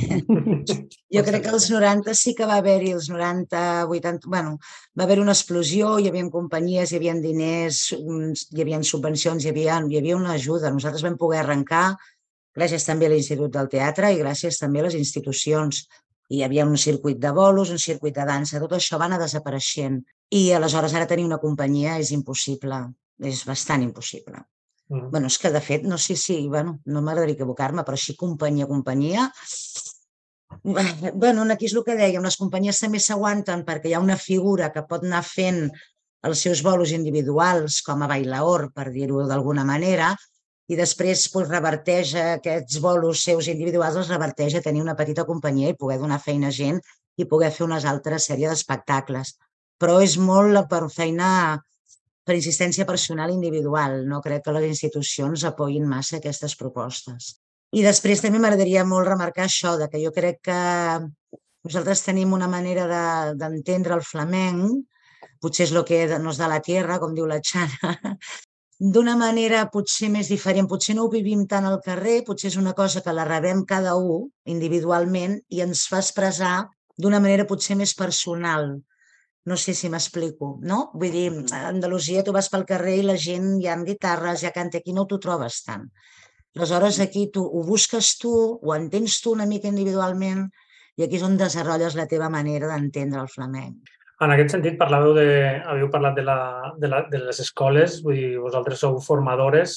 jo 1.15 1.25
crec 1.27 1.43
que 1.43 1.51
als 1.51 1.67
90 1.73 2.15
sí 2.15 2.37
que 2.39 2.47
va 2.47 2.61
haver-hi, 2.63 2.93
els 2.95 3.09
90, 3.11 3.65
80, 3.91 4.31
bueno, 4.31 4.61
va 4.95 5.09
haver 5.09 5.19
una 5.19 5.35
explosió, 5.35 5.97
hi 5.99 6.07
havia 6.07 6.31
companyies, 6.31 6.93
hi 6.93 7.01
havia 7.01 7.17
diners, 7.19 7.83
hi 7.99 8.63
havia 8.63 8.81
subvencions, 8.87 9.43
hi 9.43 9.51
havia, 9.51 9.83
hi 9.91 9.99
havia 9.99 10.23
una 10.23 10.39
ajuda. 10.39 10.71
Nosaltres 10.71 11.03
vam 11.03 11.19
poder 11.19 11.43
arrencar 11.43 11.89
gràcies 12.55 12.87
també 12.87 13.11
a 13.11 13.17
l'Institut 13.17 13.59
del 13.59 13.75
Teatre 13.75 14.15
i 14.15 14.23
gràcies 14.23 14.63
també 14.63 14.85
a 14.85 14.87
les 14.87 15.03
institucions. 15.03 15.83
Hi 16.31 16.47
havia 16.47 16.65
un 16.67 16.79
circuit 16.79 17.19
de 17.19 17.35
bolos, 17.35 17.75
un 17.75 17.83
circuit 17.83 18.15
de 18.15 18.25
dansa, 18.27 18.63
tot 18.63 18.79
això 18.79 19.03
va 19.03 19.11
anar 19.11 19.19
desapareixent. 19.19 20.05
I 20.31 20.51
aleshores 20.55 20.95
ara 20.95 21.11
tenir 21.11 21.27
una 21.27 21.43
companyia 21.43 21.99
és 21.99 22.15
impossible, 22.15 22.85
és 23.19 23.43
bastant 23.51 23.83
impossible. 23.83 24.47
Mm. 24.89 25.11
bueno, 25.11 25.27
és 25.27 25.39
que 25.43 25.51
de 25.51 25.61
fet, 25.61 25.83
no 25.83 25.99
sé 25.99 26.15
si, 26.15 26.47
bueno, 26.49 26.79
no 26.87 27.03
m'agradaria 27.03 27.35
equivocar-me, 27.35 27.83
però 27.83 27.99
així 27.99 28.15
companyia, 28.15 28.69
companyia, 28.71 29.27
bueno, 30.63 31.43
aquí 31.53 31.67
és 31.67 31.75
el 31.75 31.83
que 31.87 31.97
dèiem, 31.99 32.23
les 32.23 32.39
companyies 32.39 32.79
també 32.83 33.01
s'aguanten 33.03 33.65
perquè 33.67 33.91
hi 33.91 33.97
ha 33.99 34.03
una 34.05 34.17
figura 34.17 34.71
que 34.75 34.85
pot 34.87 35.05
anar 35.05 35.25
fent 35.27 35.67
els 36.27 36.43
seus 36.43 36.63
bolos 36.63 36.93
individuals 36.95 37.81
com 37.87 38.03
a 38.03 38.11
bailaor, 38.11 38.71
per 38.75 38.91
dir-ho 38.95 39.27
d'alguna 39.27 39.65
manera, 39.67 40.15
i 40.67 40.79
després 40.79 41.27
pues, 41.31 41.49
reverteix 41.51 42.15
aquests 42.23 42.81
bolos 42.83 43.23
seus 43.27 43.51
individuals, 43.53 43.99
els 44.01 44.11
reverteix 44.11 44.57
a 44.59 44.63
tenir 44.65 44.83
una 44.83 44.97
petita 44.99 45.27
companyia 45.27 45.71
i 45.71 45.79
poder 45.79 45.99
donar 46.03 46.23
feina 46.23 46.51
a 46.51 46.57
gent 46.57 46.81
i 47.17 47.27
poder 47.31 47.53
fer 47.55 47.67
unes 47.67 47.87
altres 47.87 48.27
sèries 48.31 48.51
d'espectacles. 48.51 49.37
Però 49.79 50.01
és 50.03 50.17
molt 50.19 50.67
per 50.71 50.87
feina 50.93 51.29
per 52.27 52.35
insistència 52.35 52.87
personal 52.89 53.31
individual. 53.31 54.01
No 54.11 54.21
crec 54.25 54.45
que 54.45 54.55
les 54.57 54.67
institucions 54.73 55.45
apoyin 55.47 55.87
massa 55.87 56.19
aquestes 56.19 56.57
propostes. 56.59 57.37
I 57.77 57.83
després 57.85 58.23
també 58.23 58.41
m'agradaria 58.43 58.85
molt 58.87 59.09
remarcar 59.09 59.47
això, 59.47 59.77
de 59.79 59.89
que 59.93 60.03
jo 60.03 60.13
crec 60.15 60.43
que 60.49 60.59
nosaltres 61.67 62.03
tenim 62.07 62.35
una 62.35 62.49
manera 62.51 62.87
d'entendre 63.35 63.95
de, 63.95 63.99
el 63.99 64.05
flamenc, 64.07 64.85
potser 65.43 65.67
és 65.67 65.73
el 65.75 65.85
que 65.87 66.03
no 66.23 66.35
és 66.35 66.43
de 66.43 66.51
la 66.51 66.61
tierra, 66.63 66.99
com 67.03 67.15
diu 67.15 67.27
la 67.31 67.41
Xana, 67.43 67.95
d'una 68.97 69.17
manera 69.19 69.65
potser 69.73 70.11
més 70.13 70.31
diferent. 70.33 70.69
Potser 70.71 70.97
no 70.97 71.07
ho 71.07 71.13
vivim 71.13 71.47
tant 71.51 71.67
al 71.69 71.81
carrer, 71.85 72.21
potser 72.27 72.51
és 72.53 72.59
una 72.61 72.75
cosa 72.79 73.03
que 73.03 73.15
la 73.15 73.27
rebem 73.29 73.65
cada 73.69 73.97
un 73.99 74.29
individualment 74.57 75.39
i 75.49 75.63
ens 75.67 75.87
fa 75.91 76.03
expressar 76.03 76.57
d'una 76.97 77.21
manera 77.21 77.49
potser 77.49 77.77
més 77.77 77.95
personal. 77.95 78.77
No 79.47 79.57
sé 79.57 79.75
si 79.79 79.89
m'explico, 79.89 80.57
no? 80.67 80.91
Vull 80.99 81.13
dir, 81.15 81.27
a 81.55 81.69
Andalusia 81.69 82.25
tu 82.27 82.35
vas 82.35 82.49
pel 82.51 82.67
carrer 82.67 82.97
i 83.01 83.07
la 83.07 83.17
gent 83.25 83.53
hi 83.61 83.69
ha 83.71 83.77
guitarres, 83.87 84.43
ja 84.43 84.51
canta, 84.55 84.83
aquí 84.83 84.95
no 84.95 85.07
t'ho 85.07 85.21
trobes 85.23 85.61
tant. 85.67 85.87
Aleshores 86.57 86.99
aquí 87.05 87.29
tu 87.33 87.45
ho 87.45 87.63
busques 87.63 88.17
tu, 88.19 88.33
ho 88.33 88.75
entens 88.75 89.21
tu 89.23 89.35
una 89.37 89.47
mica 89.47 89.69
individualment 89.69 90.47
i 90.97 91.05
aquí 91.05 91.19
és 91.19 91.27
on 91.27 91.37
desenvolupes 91.37 91.99
la 91.99 92.09
teva 92.11 92.31
manera 92.33 92.73
d'entendre 92.73 93.21
el 93.23 93.29
flamenc. 93.29 93.93
En 94.25 94.33
aquest 94.33 94.55
sentit, 94.55 94.79
parlàveu 94.81 95.13
de, 95.13 95.27
havíeu 95.69 95.91
parlat 95.93 96.17
de, 96.17 96.25
la, 96.25 96.39
de, 96.81 96.89
la, 96.89 97.03
de 97.13 97.21
les 97.27 97.41
escoles, 97.45 97.99
vull 98.05 98.17
dir, 98.17 98.31
vosaltres 98.41 98.81
sou 98.81 98.97
formadores. 99.05 99.77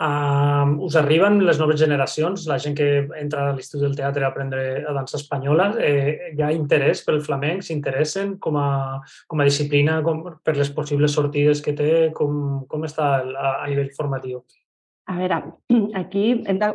Uh, 0.00 0.80
us 0.80 0.94
arriben 0.96 1.42
les 1.44 1.58
noves 1.60 1.76
generacions, 1.76 2.46
la 2.48 2.56
gent 2.56 2.72
que 2.78 2.86
entra 3.20 3.50
a 3.50 3.52
l'Institut 3.52 3.82
del 3.84 3.96
Teatre 3.98 4.24
a 4.24 4.30
aprendre 4.30 4.62
a 4.88 4.94
dansa 4.96 5.18
espanyola, 5.18 5.66
eh, 5.76 6.30
hi 6.32 6.40
ha 6.40 6.48
interès 6.56 7.02
pel 7.04 7.20
flamenc? 7.20 7.66
S'interessen 7.66 8.38
com, 8.40 8.56
a, 8.56 9.02
com 9.28 9.42
a 9.42 9.48
disciplina 9.48 9.98
com, 10.06 10.22
per 10.40 10.56
les 10.56 10.72
possibles 10.72 11.12
sortides 11.12 11.60
que 11.60 11.76
té? 11.76 11.90
Com, 12.16 12.64
com 12.70 12.88
està 12.88 13.10
a, 13.20 13.52
a 13.58 13.68
nivell 13.68 13.92
formatiu? 13.92 14.40
A 15.12 15.18
veure, 15.20 15.42
aquí 16.00 16.24
hem 16.48 16.64
de 16.64 16.72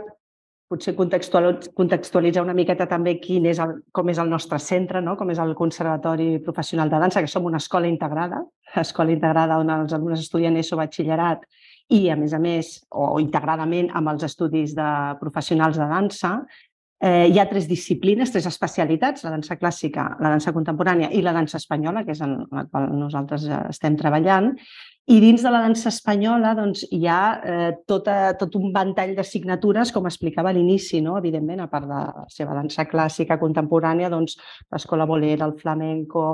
potser 0.70 0.94
contextualitzar 0.94 2.46
una 2.46 2.54
miqueta 2.58 2.86
també 2.90 3.18
quin 3.22 3.50
és 3.50 3.58
el, 3.62 3.80
com 3.90 4.10
és 4.14 4.22
el 4.22 4.30
nostre 4.30 4.62
centre, 4.62 5.02
no? 5.02 5.18
com 5.18 5.34
és 5.34 5.42
el 5.42 5.58
Conservatori 5.58 6.36
Professional 6.46 6.94
de 6.94 7.02
Dansa, 7.02 7.26
que 7.26 7.32
som 7.32 7.46
una 7.50 7.62
escola 7.62 7.90
integrada, 7.90 8.46
escola 8.78 9.18
integrada 9.18 9.58
on 9.62 9.74
els 9.82 9.98
alumnes 9.98 10.22
estudien 10.26 10.58
ESO, 10.62 10.78
batxillerat 10.78 11.46
i, 11.94 12.08
a 12.10 12.16
més 12.18 12.34
a 12.34 12.40
més, 12.42 12.80
o 12.92 13.20
integradament 13.22 13.92
amb 13.94 14.14
els 14.14 14.26
estudis 14.26 14.74
de 14.78 14.88
professionals 15.20 15.78
de 15.78 15.90
dansa, 15.90 16.32
eh, 17.02 17.28
hi 17.30 17.40
ha 17.40 17.46
tres 17.50 17.68
disciplines, 17.70 18.32
tres 18.34 18.48
especialitats, 18.50 19.26
la 19.26 19.36
dansa 19.36 19.60
clàssica, 19.62 20.08
la 20.20 20.34
dansa 20.34 20.54
contemporània 20.56 21.12
i 21.14 21.22
la 21.22 21.36
dansa 21.36 21.60
espanyola, 21.62 22.04
que 22.06 22.16
és 22.16 22.22
en 22.26 22.40
la 22.52 22.66
qual 22.72 22.90
nosaltres 22.98 23.46
estem 23.70 23.98
treballant, 24.00 24.54
i 25.06 25.20
dins 25.22 25.44
de 25.46 25.50
la 25.54 25.60
dansa 25.62 25.92
espanyola 25.92 26.56
doncs, 26.58 26.82
hi 26.90 27.04
ha 27.06 27.20
eh, 27.38 27.74
tota, 27.86 28.34
tot 28.40 28.56
un 28.58 28.72
ventall 28.74 29.14
d'assignatures, 29.14 29.92
com 29.94 30.08
explicava 30.10 30.50
a 30.50 30.56
l'inici, 30.56 31.04
no? 31.06 31.14
evidentment, 31.20 31.62
a 31.62 31.70
part 31.70 31.86
de 31.86 32.00
la 32.00 32.26
seva 32.34 32.56
dansa 32.58 32.88
clàssica 32.90 33.38
contemporània, 33.38 34.10
doncs, 34.10 34.40
l'escola 34.74 35.06
bolera, 35.06 35.46
el 35.46 35.54
flamenco, 35.60 36.26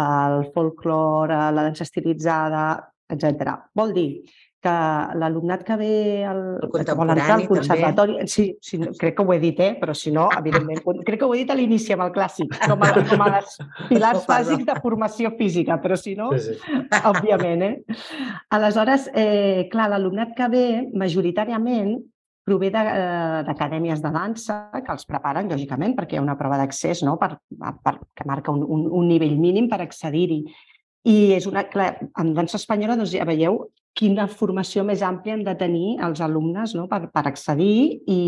el 0.00 0.48
folklore, 0.56 1.36
la 1.52 1.68
dansa 1.68 1.84
estilitzada, 1.84 2.64
etc. 3.12 3.58
Vol 3.76 3.92
dir 3.92 4.08
que 4.64 4.74
l'alumnat 5.20 5.64
que 5.66 5.76
ve 5.80 5.92
al, 6.24 6.40
que 6.72 6.96
vol 6.96 7.12
entrar 7.12 7.36
al 7.36 7.44
conservatori... 7.50 8.16
Sí, 8.30 8.46
sí, 8.64 8.80
crec 9.00 9.18
que 9.18 9.26
ho 9.26 9.34
he 9.34 9.40
dit, 9.42 9.60
eh? 9.60 9.74
però 9.80 9.94
si 9.96 10.12
no, 10.14 10.30
evidentment, 10.38 10.80
crec 11.08 11.20
que 11.20 11.28
ho 11.28 11.34
he 11.34 11.42
dit 11.42 11.52
a 11.52 11.58
l'inici 11.58 11.94
amb 11.94 12.06
el 12.06 12.14
clàssic, 12.14 12.56
com 12.64 12.86
a, 12.86 12.90
com 13.10 13.26
a 13.26 13.28
les 13.36 13.58
pilars 13.90 14.24
bàsics 14.30 14.64
de 14.70 14.78
formació 14.84 15.34
física, 15.38 15.78
però 15.82 15.98
si 16.00 16.16
no, 16.18 16.30
sí, 16.38 16.56
sí. 16.56 16.80
òbviament. 17.12 17.68
Eh? 17.68 18.00
Aleshores, 18.56 19.10
eh, 19.12 19.68
clar, 19.72 19.90
l'alumnat 19.92 20.34
que 20.38 20.50
ve 20.52 20.66
majoritàriament 20.96 21.96
prové 22.44 22.68
eh, 22.68 23.44
d'acadèmies 23.46 24.02
de, 24.02 24.08
de 24.08 24.14
dansa 24.16 24.58
que 24.74 24.92
els 24.92 25.08
preparen, 25.08 25.48
lògicament, 25.52 25.96
perquè 25.96 26.16
hi 26.16 26.20
ha 26.20 26.24
una 26.24 26.36
prova 26.40 26.58
d'accés 26.60 27.04
no? 27.06 27.16
per, 27.20 27.34
per, 27.84 27.98
que 28.16 28.28
marca 28.28 28.52
un, 28.52 28.64
un, 28.64 28.84
un 29.00 29.08
nivell 29.08 29.38
mínim 29.40 29.68
per 29.70 29.80
accedir-hi. 29.84 30.42
I 31.08 31.16
és 31.36 31.44
una, 31.48 31.66
clar, 31.68 31.94
en 32.20 32.32
dansa 32.36 32.56
espanyola 32.60 32.96
doncs, 32.96 33.12
ja 33.12 33.28
veieu 33.28 33.66
quina 33.94 34.26
formació 34.26 34.82
més 34.86 35.02
àmplia 35.06 35.36
han 35.36 35.44
de 35.46 35.54
tenir 35.58 35.94
els 36.02 36.20
alumnes 36.24 36.74
no? 36.74 36.88
per, 36.90 37.06
per 37.14 37.22
accedir 37.30 38.00
i, 38.10 38.20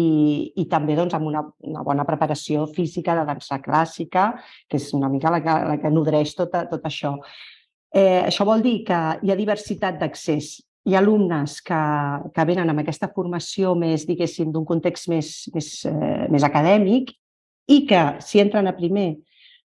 i 0.55 0.65
també 0.71 0.95
doncs, 0.95 1.17
amb 1.19 1.27
una, 1.27 1.43
una 1.67 1.83
bona 1.87 2.05
preparació 2.07 2.69
física 2.71 3.17
de 3.19 3.25
dansa 3.27 3.59
clàssica, 3.65 4.29
que 4.71 4.79
és 4.79 4.93
una 4.95 5.11
mica 5.11 5.33
la 5.35 5.43
que, 5.43 5.57
la 5.73 5.77
que 5.83 5.91
nodreix 5.91 6.37
tot, 6.39 6.55
tot 6.71 6.87
això. 6.87 7.17
Eh, 7.91 8.23
això 8.29 8.47
vol 8.47 8.63
dir 8.63 8.79
que 8.87 9.01
hi 9.23 9.33
ha 9.33 9.39
diversitat 9.39 9.99
d'accés. 9.99 10.55
Hi 10.87 10.95
ha 10.95 11.03
alumnes 11.03 11.59
que, 11.67 11.81
que 12.31 12.47
venen 12.47 12.71
amb 12.71 12.85
aquesta 12.85 13.11
formació 13.15 13.75
més, 13.75 14.07
diguéssim, 14.07 14.53
d'un 14.55 14.67
context 14.69 15.11
més, 15.11 15.33
més, 15.55 15.71
eh, 15.91 16.27
més 16.31 16.47
acadèmic 16.47 17.11
i 17.75 17.81
que, 17.91 18.05
si 18.23 18.39
entren 18.39 18.71
a 18.71 18.77
primer, 18.77 19.17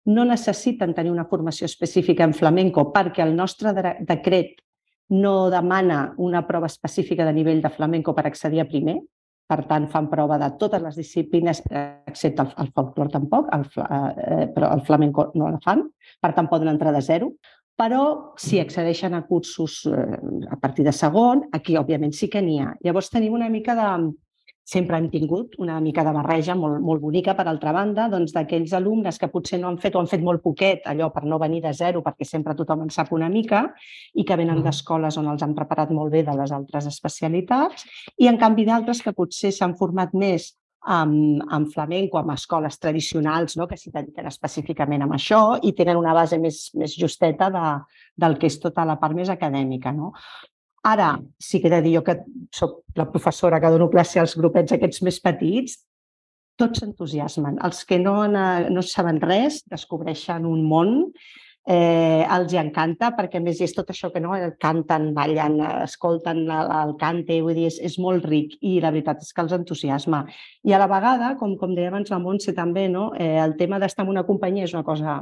no 0.10 0.26
necessiten 0.26 0.96
tenir 0.98 1.14
una 1.14 1.28
formació 1.30 1.70
específica 1.70 2.26
en 2.26 2.34
flamenco 2.34 2.88
perquè 2.90 3.22
el 3.22 3.36
nostre 3.38 3.76
decret 4.02 4.58
no 5.12 5.50
demana 5.52 6.14
una 6.18 6.46
prova 6.48 6.70
específica 6.72 7.26
de 7.28 7.34
nivell 7.36 7.62
de 7.62 7.70
flamenco 7.70 8.16
per 8.16 8.26
accedir 8.28 8.62
a 8.64 8.68
primer, 8.70 8.98
per 9.52 9.66
tant 9.68 9.90
fan 9.92 10.08
prova 10.08 10.38
de 10.40 10.48
totes 10.60 10.82
les 10.82 11.00
disciplines, 11.02 11.60
excepte 12.08 12.46
el, 12.46 12.54
el 12.64 12.70
folclore 12.72 13.12
tampoc, 13.12 13.50
el, 13.52 13.66
eh, 13.84 14.46
però 14.56 14.72
el 14.72 14.86
flamenco 14.88 15.32
no 15.36 15.50
la 15.52 15.60
fan, 15.64 15.84
per 16.24 16.32
tant 16.38 16.48
poden 16.52 16.72
entrar 16.72 16.96
de 16.96 17.04
zero. 17.04 17.34
Però 17.82 18.36
si 18.38 18.60
accedeixen 18.62 19.16
a 19.18 19.24
cursos 19.26 19.82
eh, 19.90 20.20
a 20.52 20.58
partir 20.62 20.86
de 20.86 20.94
segon, 20.96 21.48
aquí 21.52 21.76
òbviament 21.80 22.14
sí 22.16 22.30
que 22.30 22.44
n'hi 22.44 22.60
ha. 22.62 22.76
Llavors 22.86 23.10
tenim 23.12 23.36
una 23.36 23.50
mica 23.50 23.76
de, 23.76 23.88
sempre 24.64 24.98
hem 24.98 25.10
tingut 25.10 25.56
una 25.60 25.80
mica 25.82 26.04
de 26.06 26.14
barreja 26.16 26.56
molt, 26.56 26.80
molt 26.86 27.02
bonica, 27.02 27.36
per 27.36 27.48
altra 27.50 27.74
banda, 27.76 28.08
doncs 28.12 28.34
d'aquells 28.36 28.74
alumnes 28.78 29.18
que 29.20 29.30
potser 29.32 29.60
no 29.60 29.68
han 29.72 29.80
fet 29.82 29.96
o 29.96 30.00
han 30.00 30.10
fet 30.12 30.24
molt 30.24 30.44
poquet, 30.44 30.86
allò 30.88 31.10
per 31.12 31.26
no 31.26 31.40
venir 31.42 31.62
de 31.66 31.74
zero, 31.74 32.04
perquè 32.06 32.28
sempre 32.28 32.56
tothom 32.56 32.86
en 32.86 32.94
sap 32.94 33.12
una 33.12 33.30
mica, 33.30 33.66
i 34.14 34.26
que 34.28 34.38
venen 34.40 34.64
d'escoles 34.64 35.18
on 35.18 35.28
els 35.34 35.44
han 35.44 35.56
preparat 35.58 35.92
molt 35.92 36.14
bé 36.14 36.24
de 36.28 36.38
les 36.38 36.54
altres 36.56 36.88
especialitats, 36.88 37.86
i 38.18 38.30
en 38.32 38.40
canvi 38.42 38.66
d'altres 38.70 39.02
que 39.02 39.16
potser 39.18 39.52
s'han 39.56 39.78
format 39.80 40.14
més 40.14 40.54
amb, 40.82 41.44
amb 41.50 41.70
flamenco, 41.74 42.18
amb 42.18 42.34
escoles 42.34 42.80
tradicionals 42.80 43.58
no? 43.58 43.68
que 43.68 43.78
s'hi 43.78 43.92
dediquen 43.94 44.28
específicament 44.30 45.06
amb 45.06 45.18
això 45.18 45.60
i 45.62 45.74
tenen 45.78 46.00
una 46.00 46.14
base 46.18 46.40
més, 46.42 46.70
més 46.78 46.96
justeta 46.98 47.52
de, 47.54 47.68
del 48.18 48.38
que 48.40 48.50
és 48.50 48.58
tota 48.60 48.86
la 48.86 48.98
part 49.00 49.16
més 49.18 49.30
acadèmica. 49.30 49.94
No? 49.94 50.14
Ara, 50.84 51.20
sí 51.38 51.62
que 51.62 51.70
he 51.70 51.76
de 51.76 51.82
dir 51.86 51.96
jo 52.00 52.04
que 52.04 52.18
sóc 52.50 52.82
la 52.98 53.06
professora 53.12 53.60
que 53.62 53.70
dono 53.70 53.90
classe 53.90 54.20
als 54.20 54.34
grupets 54.38 54.74
aquests 54.74 55.04
més 55.06 55.20
petits, 55.22 55.78
tots 56.58 56.82
s'entusiasmen. 56.82 57.60
Els 57.66 57.86
que 57.86 58.00
no, 58.02 58.16
no 58.28 58.84
saben 58.86 59.22
res 59.22 59.62
descobreixen 59.70 60.48
un 60.50 60.66
món, 60.66 60.96
eh, 61.66 62.26
els 62.26 62.54
hi 62.54 62.60
encanta 62.62 63.12
perquè 63.18 63.38
a 63.38 63.44
més 63.46 63.62
és 63.62 63.74
tot 63.78 63.90
això 63.94 64.10
que 64.14 64.22
no 64.24 64.34
canten, 64.62 65.12
ballen, 65.18 65.60
escolten 65.84 66.44
el, 66.48 66.72
el 66.80 66.96
cante, 67.02 67.38
vull 67.46 67.58
dir, 67.58 67.68
és, 67.70 67.78
és 67.92 68.00
molt 68.02 68.26
ric 68.26 68.58
i 68.62 68.80
la 68.82 68.92
veritat 68.94 69.22
és 69.22 69.32
que 69.34 69.46
els 69.46 69.54
entusiasma. 69.58 70.24
I 70.66 70.74
a 70.74 70.82
la 70.82 70.90
vegada, 70.92 71.36
com, 71.40 71.56
com 71.62 71.76
deia 71.78 71.94
abans 71.94 72.10
la 72.14 72.22
Montse 72.24 72.56
també, 72.58 72.88
no? 72.90 73.12
eh, 73.18 73.38
el 73.42 73.56
tema 73.62 73.80
d'estar 73.82 74.06
en 74.08 74.16
una 74.16 74.26
companyia 74.28 74.66
és 74.66 74.74
una 74.74 74.86
cosa 74.88 75.22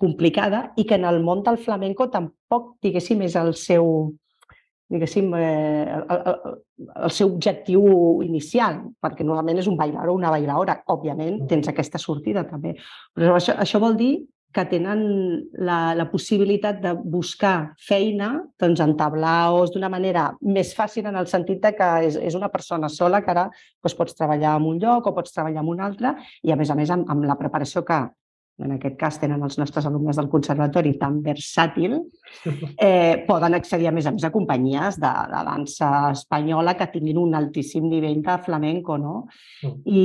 complicada 0.00 0.70
i 0.80 0.86
que 0.88 0.96
en 0.96 1.04
el 1.04 1.20
món 1.22 1.42
del 1.44 1.58
flamenco 1.60 2.08
tampoc, 2.08 2.76
diguéssim, 2.82 3.20
és 3.26 3.36
el 3.36 3.52
seu, 3.58 4.14
diguéssim, 4.90 5.30
eh, 5.38 5.86
el, 5.86 6.18
el, 6.32 6.58
el 7.06 7.14
seu 7.14 7.30
objectiu 7.30 7.84
inicial, 8.26 8.82
perquè 9.02 9.26
normalment 9.26 9.62
és 9.62 9.70
un 9.70 9.78
bailar 9.78 10.08
o 10.10 10.16
una 10.18 10.32
bailaora. 10.34 10.80
Òbviament, 10.90 11.42
mm. 11.42 11.48
tens 11.50 11.70
aquesta 11.70 12.00
sortida 12.02 12.44
també. 12.48 12.74
Però 13.14 13.38
això, 13.38 13.56
això 13.62 13.80
vol 13.82 13.98
dir 14.00 14.14
que 14.50 14.64
tenen 14.66 15.02
la, 15.62 15.94
la 15.94 16.06
possibilitat 16.10 16.80
de 16.82 16.94
buscar 16.98 17.72
feina 17.78 18.32
doncs, 18.58 18.80
en 18.82 18.96
tablaos 18.98 19.70
d'una 19.70 19.90
manera 19.92 20.26
més 20.42 20.72
fàcil 20.74 21.06
en 21.06 21.18
el 21.20 21.28
sentit 21.30 21.60
de 21.62 21.70
que 21.78 21.90
és, 22.08 22.16
és 22.18 22.34
una 22.34 22.50
persona 22.50 22.90
sola 22.90 23.22
que 23.22 23.30
ara 23.30 23.46
doncs, 23.52 23.94
pots 23.94 24.18
treballar 24.18 24.56
en 24.58 24.66
un 24.72 24.80
lloc 24.82 25.06
o 25.06 25.14
pots 25.14 25.36
treballar 25.36 25.62
en 25.62 25.70
un 25.70 25.84
altre 25.86 26.16
i 26.42 26.50
a 26.50 26.58
més 26.58 26.70
a 26.70 26.78
més 26.78 26.90
amb, 26.90 27.06
amb 27.14 27.28
la 27.30 27.38
preparació 27.38 27.84
que, 27.86 28.00
en 28.64 28.74
aquest 28.76 28.96
cas 29.00 29.18
tenen 29.20 29.42
els 29.46 29.58
nostres 29.60 29.86
alumnes 29.88 30.18
del 30.18 30.28
conservatori 30.32 30.94
tan 31.00 31.20
versàtil, 31.24 31.96
eh, 32.76 33.24
poden 33.26 33.56
accedir 33.58 33.88
a 33.88 33.94
més 33.96 34.06
a 34.06 34.14
més 34.14 34.24
a 34.24 34.32
companyies 34.34 35.00
de, 35.00 35.12
de 35.32 35.42
dansa 35.48 35.90
espanyola 36.12 36.76
que 36.78 36.90
tinguin 36.92 37.20
un 37.20 37.34
altíssim 37.38 37.88
nivell 37.88 38.22
de 38.22 38.38
flamenco, 38.44 38.98
no? 38.98 39.16
Mm. 39.64 39.76
I, 39.86 40.04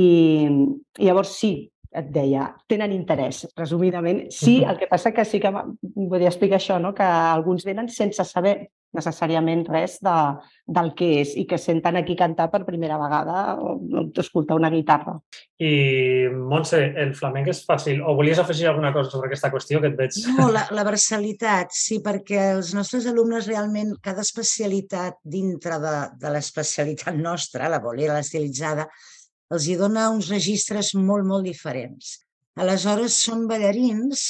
I 1.00 1.10
llavors 1.10 1.36
sí, 1.38 1.54
et 1.96 2.08
deia, 2.12 2.50
tenen 2.68 2.92
interès, 2.94 3.44
resumidament. 3.56 4.26
Sí, 4.34 4.58
el 4.64 4.78
que 4.80 4.88
passa 4.90 5.14
que 5.16 5.24
sí 5.24 5.40
que 5.40 5.52
volia 5.52 6.32
explicar 6.32 6.60
això, 6.60 6.80
no? 6.82 6.94
que 6.94 7.06
alguns 7.06 7.64
venen 7.64 7.88
sense 7.92 8.24
saber 8.28 8.58
necessàriament 8.96 9.64
res 9.68 9.98
de, 10.04 10.14
del 10.78 10.92
que 10.96 11.08
és 11.20 11.34
i 11.36 11.44
que 11.48 11.58
senten 11.60 11.98
aquí 11.98 12.16
cantar 12.16 12.46
per 12.52 12.62
primera 12.68 12.98
vegada 13.00 13.56
o, 13.60 13.74
o 13.76 14.04
escoltar 14.22 14.56
una 14.56 14.70
guitarra. 14.72 15.16
I, 15.60 16.28
Montse, 16.32 16.80
el 17.02 17.12
flamenc 17.18 17.50
és 17.52 17.62
fàcil. 17.66 18.00
O 18.00 18.16
volies 18.18 18.40
afegir 18.40 18.70
alguna 18.70 18.92
cosa 18.94 19.12
sobre 19.12 19.30
aquesta 19.30 19.50
qüestió 19.52 19.82
que 19.82 19.90
et 19.92 19.98
veig? 19.98 20.20
No, 20.38 20.48
la, 20.54 20.66
la 20.76 20.86
versalitat, 20.86 21.74
sí, 21.76 22.00
perquè 22.04 22.52
els 22.54 22.72
nostres 22.76 23.08
alumnes 23.10 23.48
realment, 23.50 23.94
cada 24.04 24.24
especialitat 24.24 25.20
dintre 25.36 25.80
de, 25.82 25.96
de 26.22 26.32
l'especialitat 26.32 27.20
nostra, 27.20 27.70
la 27.72 27.82
bolera, 27.84 28.16
l'estilitzada, 28.16 28.88
els 29.54 29.66
hi 29.68 29.76
dona 29.78 30.08
uns 30.14 30.30
registres 30.32 30.94
molt, 30.94 31.26
molt 31.26 31.46
diferents. 31.46 32.16
Aleshores, 32.56 33.18
són 33.26 33.44
ballarins 33.50 34.24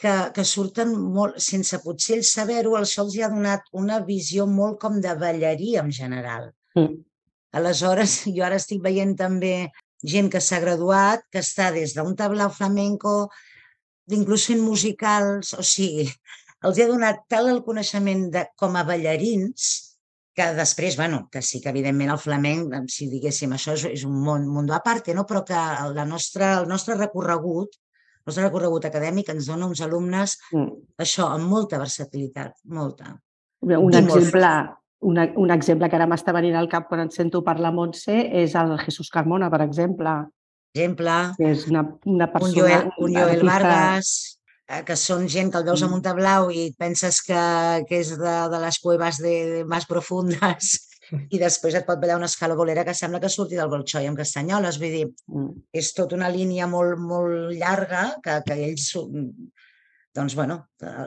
que, 0.00 0.12
que 0.36 0.44
surten 0.44 0.92
molt, 1.16 1.40
sense 1.42 1.80
potser 1.82 2.18
ells 2.18 2.34
saber-ho, 2.36 2.76
el 2.78 2.86
sol 2.90 3.08
els 3.08 3.18
ha 3.24 3.30
donat 3.32 3.66
una 3.72 4.00
visió 4.04 4.46
molt 4.46 4.78
com 4.82 5.00
de 5.00 5.14
ballarí 5.18 5.74
en 5.80 5.90
general. 5.92 6.50
Mm. 6.76 7.00
Aleshores, 7.54 8.20
jo 8.36 8.44
ara 8.44 8.60
estic 8.60 8.82
veient 8.84 9.14
també 9.16 9.54
gent 10.04 10.28
que 10.30 10.42
s'ha 10.44 10.60
graduat, 10.60 11.24
que 11.32 11.40
està 11.40 11.70
des 11.72 11.94
d'un 11.96 12.14
tablau 12.18 12.50
flamenco, 12.52 13.30
inclús 14.12 14.46
fent 14.50 14.60
musicals, 14.60 15.54
o 15.56 15.64
sigui, 15.64 16.10
els 16.64 16.80
ha 16.80 16.88
donat 16.90 17.24
tal 17.30 17.48
el 17.52 17.62
coneixement 17.64 18.28
de, 18.34 18.44
com 18.60 18.76
a 18.76 18.84
ballarins 18.84 19.93
que 20.34 20.50
després, 20.56 20.96
bueno, 20.98 21.28
que 21.30 21.42
sí 21.42 21.60
que 21.62 21.70
evidentment 21.70 22.10
el 22.10 22.18
flamenc, 22.18 22.74
si 22.90 23.06
diguéssim, 23.10 23.54
això 23.54 23.76
és, 23.78 23.86
és 23.92 24.04
un 24.08 24.16
món, 24.26 24.48
món 24.50 24.70
a 24.74 24.80
part, 24.82 25.08
no? 25.14 25.24
però 25.30 25.44
que 25.46 25.60
la 25.94 26.06
nostra, 26.08 26.58
el 26.60 26.68
nostre 26.68 26.98
recorregut 26.98 27.78
el 28.24 28.30
nostre 28.30 28.44
recorregut 28.46 28.86
acadèmic 28.88 29.28
ens 29.34 29.50
dona 29.50 29.66
uns 29.68 29.82
alumnes, 29.84 30.38
mm. 30.54 30.68
això, 31.04 31.26
amb 31.34 31.44
molta 31.44 31.76
versatilitat, 31.76 32.54
molta. 32.72 33.10
Un 33.60 33.92
I 33.92 33.98
exemple, 33.98 34.52
un, 35.04 35.20
un 35.44 35.52
exemple 35.52 35.90
que 35.92 35.98
ara 35.98 36.06
m'està 36.08 36.32
venint 36.32 36.56
al 36.56 36.70
cap 36.72 36.88
quan 36.88 37.04
et 37.04 37.12
sento 37.12 37.42
parlar 37.44 37.74
Montse 37.76 38.16
és 38.40 38.56
el 38.56 38.78
Jesús 38.80 39.12
Carmona, 39.12 39.50
per 39.52 39.60
exemple. 39.66 40.14
Exemple. 40.72 41.18
Que 41.36 41.52
és 41.52 41.66
una, 41.68 41.84
una 42.08 42.30
persona... 42.32 42.54
Un 42.54 42.56
Joel, 42.62 42.88
un 42.96 43.12
Joel 43.18 43.28
artista... 43.28 43.52
Vargas, 43.52 44.14
que 44.86 44.96
són 44.96 45.28
gent 45.28 45.50
que 45.52 45.60
el 45.60 45.66
veus 45.66 45.82
mm. 45.84 46.00
a 46.08 46.14
blau 46.16 46.50
i 46.50 46.70
penses 46.78 47.20
que, 47.26 47.44
que 47.88 48.00
és 48.00 48.14
de, 48.16 48.34
de 48.50 48.60
les 48.62 48.78
cuevas 48.80 49.20
de, 49.20 49.34
de 49.50 49.62
més 49.68 49.84
profundes 49.86 50.72
i 51.34 51.40
després 51.40 51.76
et 51.76 51.86
pot 51.86 52.00
ballar 52.00 52.16
una 52.16 52.30
escala 52.30 52.56
bolera 52.56 52.84
que 52.84 52.94
sembla 52.96 53.20
que 53.20 53.28
surti 53.28 53.58
del 53.60 53.68
Bolxoi 53.68 54.08
amb 54.08 54.18
castanyoles. 54.18 54.80
Vull 54.80 54.96
dir, 54.96 55.04
mm. 55.28 55.50
és 55.80 55.92
tota 55.96 56.16
una 56.16 56.32
línia 56.32 56.68
molt, 56.70 56.96
molt 56.98 57.52
llarga 57.58 58.06
que, 58.24 58.40
que 58.46 58.58
ells 58.70 58.90
doncs, 60.14 60.36
bueno, 60.38 60.60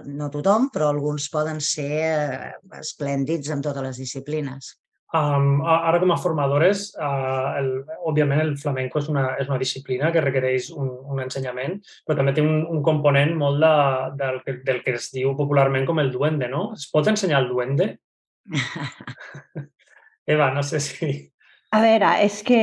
no 0.05 0.27
tothom, 0.29 0.67
però 0.73 0.89
alguns 0.91 1.29
poden 1.31 1.61
ser 1.63 1.91
eh, 2.03 2.51
esplèndids 2.75 3.53
en 3.55 3.63
totes 3.63 3.85
les 3.85 4.01
disciplines. 4.03 4.73
Um, 5.15 5.61
ara 5.63 6.01
com 6.01 6.11
a 6.11 6.17
formadores, 6.19 6.89
uh, 6.99 7.53
el, 7.55 7.69
òbviament 8.09 8.41
el 8.43 8.57
flamenco 8.59 8.99
és 8.99 9.07
una, 9.07 9.37
és 9.39 9.47
una 9.47 9.59
disciplina 9.61 10.09
que 10.11 10.23
requereix 10.23 10.67
un, 10.75 10.89
un 11.13 11.21
ensenyament, 11.23 11.77
però 12.03 12.17
també 12.19 12.33
té 12.35 12.43
un, 12.43 12.65
un 12.67 12.81
component 12.83 13.31
molt 13.39 13.63
de, 13.63 13.71
del, 14.19 14.41
del 14.67 14.81
que 14.83 14.97
es 14.99 15.07
diu 15.15 15.31
popularment 15.39 15.87
com 15.87 16.03
el 16.03 16.11
duende, 16.11 16.51
no? 16.51 16.73
Es 16.75 16.89
pot 16.91 17.07
ensenyar 17.07 17.39
el 17.45 17.47
duende? 17.53 17.87
Eva, 20.35 20.51
no 20.51 20.63
sé 20.67 20.83
si... 20.83 21.13
A 21.71 21.79
veure, 21.83 22.11
és 22.27 22.41
que 22.47 22.59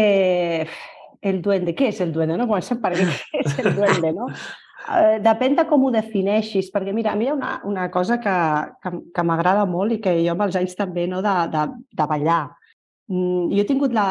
el 1.25 1.41
duende, 1.45 1.73
què 1.77 1.89
és 1.95 2.03
el 2.05 2.13
duende? 2.13 2.37
No? 2.37 2.49
Comencem 2.51 2.81
per 2.85 2.93
què 2.99 3.09
és 3.41 3.57
el 3.65 3.73
duende, 3.73 4.13
no? 4.13 4.29
Eh, 4.85 5.19
depèn 5.25 5.55
de 5.57 5.65
com 5.69 5.87
ho 5.87 5.91
defineixis, 5.95 6.69
perquè 6.73 6.93
mira, 6.93 7.15
a 7.15 7.17
mi 7.17 7.25
hi 7.25 7.31
ha 7.33 7.37
una, 7.39 7.53
una 7.65 7.85
cosa 7.93 8.19
que, 8.21 8.35
que, 8.85 8.91
que 9.17 9.23
m'agrada 9.25 9.65
molt 9.65 9.97
i 9.97 10.01
que 10.05 10.13
jo 10.19 10.35
amb 10.35 10.45
els 10.45 10.59
anys 10.61 10.77
també 10.77 11.07
no, 11.09 11.23
de, 11.25 11.35
de, 11.55 11.63
de 12.01 12.07
ballar. 12.11 12.43
Mm, 13.09 13.53
jo 13.55 13.63
he 13.63 13.69
tingut 13.71 13.97
la... 13.97 14.09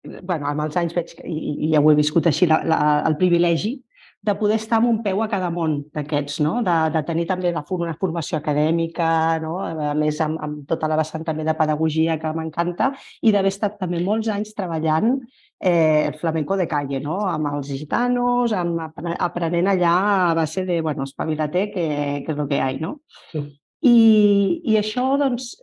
bueno, 0.00 0.46
amb 0.48 0.64
els 0.64 0.76
anys 0.80 0.94
veig, 0.96 1.14
i, 1.28 1.38
i 1.68 1.70
ja 1.74 1.80
ho 1.80 1.90
he 1.92 1.96
viscut 1.96 2.28
així, 2.28 2.46
la, 2.48 2.60
la, 2.64 2.80
el 3.08 3.16
privilegi 3.20 3.74
de 4.22 4.34
poder 4.36 4.56
estar 4.60 4.76
amb 4.78 4.88
un 4.90 4.98
peu 5.02 5.22
a 5.24 5.28
cada 5.32 5.48
món 5.52 5.78
d'aquests, 5.96 6.40
no? 6.44 6.58
de, 6.64 6.74
de 6.92 7.00
tenir 7.08 7.24
també 7.28 7.52
la, 7.54 7.62
una 7.72 7.94
formació 8.00 8.36
acadèmica, 8.36 9.08
no? 9.40 9.54
a 9.64 9.94
més 9.96 10.20
amb, 10.20 10.36
amb 10.44 10.66
tota 10.68 10.90
la 10.92 10.98
vessant 11.00 11.24
també 11.24 11.46
de 11.46 11.54
pedagogia 11.56 12.18
que 12.20 12.32
m'encanta, 12.36 12.90
i 13.24 13.32
d'haver 13.32 13.54
estat 13.54 13.78
també 13.80 14.02
molts 14.04 14.28
anys 14.28 14.52
treballant 14.58 15.14
eh, 15.16 16.12
flamenco 16.20 16.60
de 16.60 16.68
calle, 16.68 17.00
no? 17.00 17.22
amb 17.32 17.48
els 17.54 17.72
gitanos, 17.72 18.52
amb, 18.52 18.84
aprenent 19.16 19.72
allà 19.72 19.96
a 20.28 20.36
base 20.42 20.66
de, 20.68 20.82
bueno, 20.84 21.08
espavilater, 21.08 21.70
que, 21.72 21.88
que 22.26 22.36
és 22.36 22.38
el 22.38 22.48
que 22.48 22.60
hi 22.60 22.64
ha, 22.66 22.70
no? 22.84 22.98
Sí. 23.32 23.46
I, 23.88 23.98
I 24.68 24.76
això, 24.76 25.14
doncs, 25.16 25.54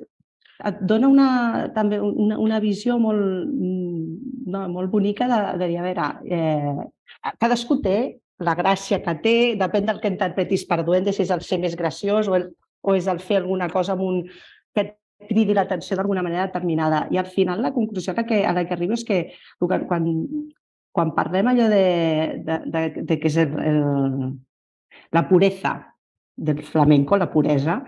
et 0.66 0.80
dona 0.90 1.14
una, 1.14 1.32
també 1.76 2.00
una, 2.02 2.40
una 2.42 2.58
visió 2.60 2.98
molt, 2.98 3.22
mm, 3.54 4.48
no, 4.50 4.68
molt 4.74 4.90
bonica 4.90 5.28
de, 5.30 5.42
de 5.62 5.68
dir, 5.70 5.78
a 5.78 5.92
veure, 5.92 6.08
eh, 6.26 7.36
cadascú 7.38 7.78
té 7.86 8.00
la 8.44 8.54
gràcia 8.56 9.02
que 9.02 9.16
té, 9.24 9.38
depèn 9.58 9.88
del 9.88 10.00
que 10.02 10.12
interpretis 10.12 10.66
per 10.70 10.84
duende, 10.86 11.14
si 11.14 11.24
és 11.26 11.34
el 11.34 11.42
ser 11.46 11.60
més 11.62 11.76
graciós 11.78 12.30
o, 12.30 12.38
el, 12.38 12.50
o 12.82 12.96
és 12.96 13.08
el 13.10 13.20
fer 13.24 13.42
alguna 13.42 13.70
cosa 13.74 13.96
amb 13.96 14.06
un, 14.06 14.22
que 14.76 14.84
et 14.84 14.94
cridi 15.32 15.56
l'atenció 15.58 15.98
d'alguna 15.98 16.24
manera 16.26 16.46
determinada. 16.46 17.08
I 17.12 17.18
al 17.18 17.32
final 17.32 17.64
la 17.66 17.74
conclusió 17.74 18.14
a 18.14 18.22
la 18.22 18.28
que, 18.30 18.44
a 18.46 18.54
la 18.54 18.66
que 18.68 18.78
arribo 18.78 18.94
és 18.94 19.06
que 19.08 19.24
quan, 19.60 20.12
quan 20.94 21.16
parlem 21.18 21.50
allò 21.50 21.70
de, 21.74 21.86
de, 22.46 22.60
de, 22.74 22.84
de 23.10 23.20
que 23.22 23.32
és 23.32 23.40
el, 23.42 23.58
el, 23.58 23.82
la 25.18 25.26
puresa 25.30 25.74
del 26.38 26.62
flamenco, 26.62 27.18
la 27.18 27.32
puresa, 27.34 27.82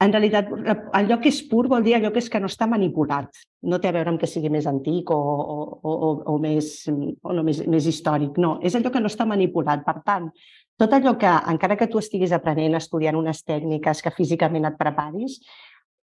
en 0.00 0.12
realitat, 0.14 0.48
allò 0.96 1.18
que 1.20 1.28
és 1.28 1.42
pur 1.44 1.66
vol 1.68 1.84
dir 1.84 1.94
allò 1.98 2.08
que 2.12 2.22
és 2.22 2.30
que 2.32 2.40
no 2.40 2.48
està 2.48 2.64
manipulat. 2.68 3.42
No 3.68 3.78
té 3.80 3.90
a 3.90 3.92
veure 3.92 4.08
amb 4.14 4.20
que 4.20 4.28
sigui 4.30 4.48
més 4.52 4.64
antic 4.70 5.10
o, 5.12 5.16
o, 5.16 5.56
o, 5.84 6.12
o, 6.32 6.36
més, 6.40 6.70
o 6.88 7.34
no, 7.36 7.44
més, 7.44 7.60
més 7.68 7.88
històric. 7.90 8.38
No, 8.40 8.54
és 8.64 8.76
allò 8.76 8.92
que 8.94 9.02
no 9.02 9.10
està 9.12 9.26
manipulat. 9.28 9.84
Per 9.84 9.98
tant, 10.06 10.30
tot 10.80 10.96
allò 10.96 11.12
que, 11.20 11.32
encara 11.52 11.76
que 11.76 11.90
tu 11.92 12.00
estiguis 12.00 12.32
aprenent, 12.32 12.78
estudiant 12.78 13.18
unes 13.20 13.44
tècniques, 13.44 14.00
que 14.00 14.14
físicament 14.16 14.70
et 14.70 14.80
preparis, 14.80 15.36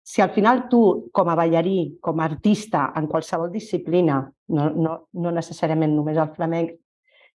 si 0.07 0.21
al 0.23 0.31
final 0.37 0.67
tu, 0.71 1.09
com 1.11 1.33
a 1.33 1.39
ballarí, 1.39 1.97
com 2.05 2.21
a 2.21 2.29
artista, 2.29 2.91
en 3.01 3.09
qualsevol 3.09 3.49
disciplina, 3.51 4.21
no, 4.53 4.69
no, 4.77 4.99
no 5.17 5.33
necessàriament 5.35 5.97
només 5.97 6.21
el 6.21 6.31
flamenc, 6.37 6.77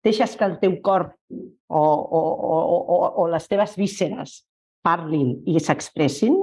deixes 0.04 0.34
que 0.36 0.44
el 0.44 0.58
teu 0.58 0.74
cor 0.82 1.06
o, 1.30 1.78
o, 1.78 2.20
o, 2.20 2.58
o, 2.58 2.98
o 3.22 3.30
les 3.30 3.46
teves 3.48 3.78
vísceres 3.78 4.42
parlin 4.84 5.34
i 5.46 5.58
s'expressin 5.60 6.36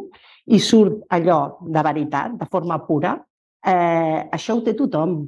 i 0.45 0.59
surt 0.61 1.05
allò 1.15 1.57
de 1.61 1.81
veritat, 1.85 2.35
de 2.39 2.47
forma 2.51 2.77
pura, 2.85 3.15
eh, 3.65 4.21
això 4.31 4.57
ho 4.57 4.63
té 4.65 4.75
tothom. 4.77 5.23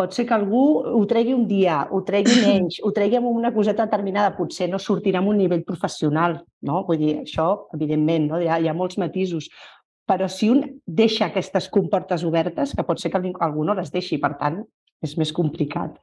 Pot 0.00 0.14
ser 0.16 0.24
que 0.26 0.34
algú 0.34 0.62
ho 0.96 1.00
tregui 1.06 1.34
un 1.36 1.44
dia, 1.46 1.82
ho 1.90 2.00
tregui 2.06 2.40
menys, 2.46 2.80
ho 2.82 2.90
tregui 2.96 3.18
amb 3.18 3.30
una 3.30 3.52
coseta 3.54 3.86
determinada, 3.86 4.34
potser 4.36 4.70
no 4.70 4.80
sortirà 4.80 5.20
amb 5.20 5.32
un 5.34 5.38
nivell 5.42 5.62
professional, 5.66 6.40
no? 6.66 6.84
Vull 6.88 6.98
dir, 7.02 7.12
això, 7.24 7.50
evidentment, 7.76 8.30
no? 8.32 8.40
hi, 8.40 8.48
ha, 8.48 8.58
hi 8.58 8.70
ha 8.70 8.76
molts 8.76 8.98
matisos, 8.98 9.50
però 10.10 10.26
si 10.26 10.48
un 10.50 10.64
deixa 10.86 11.28
aquestes 11.28 11.68
comportes 11.70 12.24
obertes, 12.26 12.74
que 12.74 12.86
pot 12.86 12.98
ser 12.98 13.12
que 13.12 13.20
algú 13.46 13.64
no 13.64 13.76
les 13.78 13.92
deixi, 13.94 14.18
per 14.18 14.34
tant, 14.40 14.58
és 15.04 15.14
més 15.20 15.30
complicat. 15.32 16.00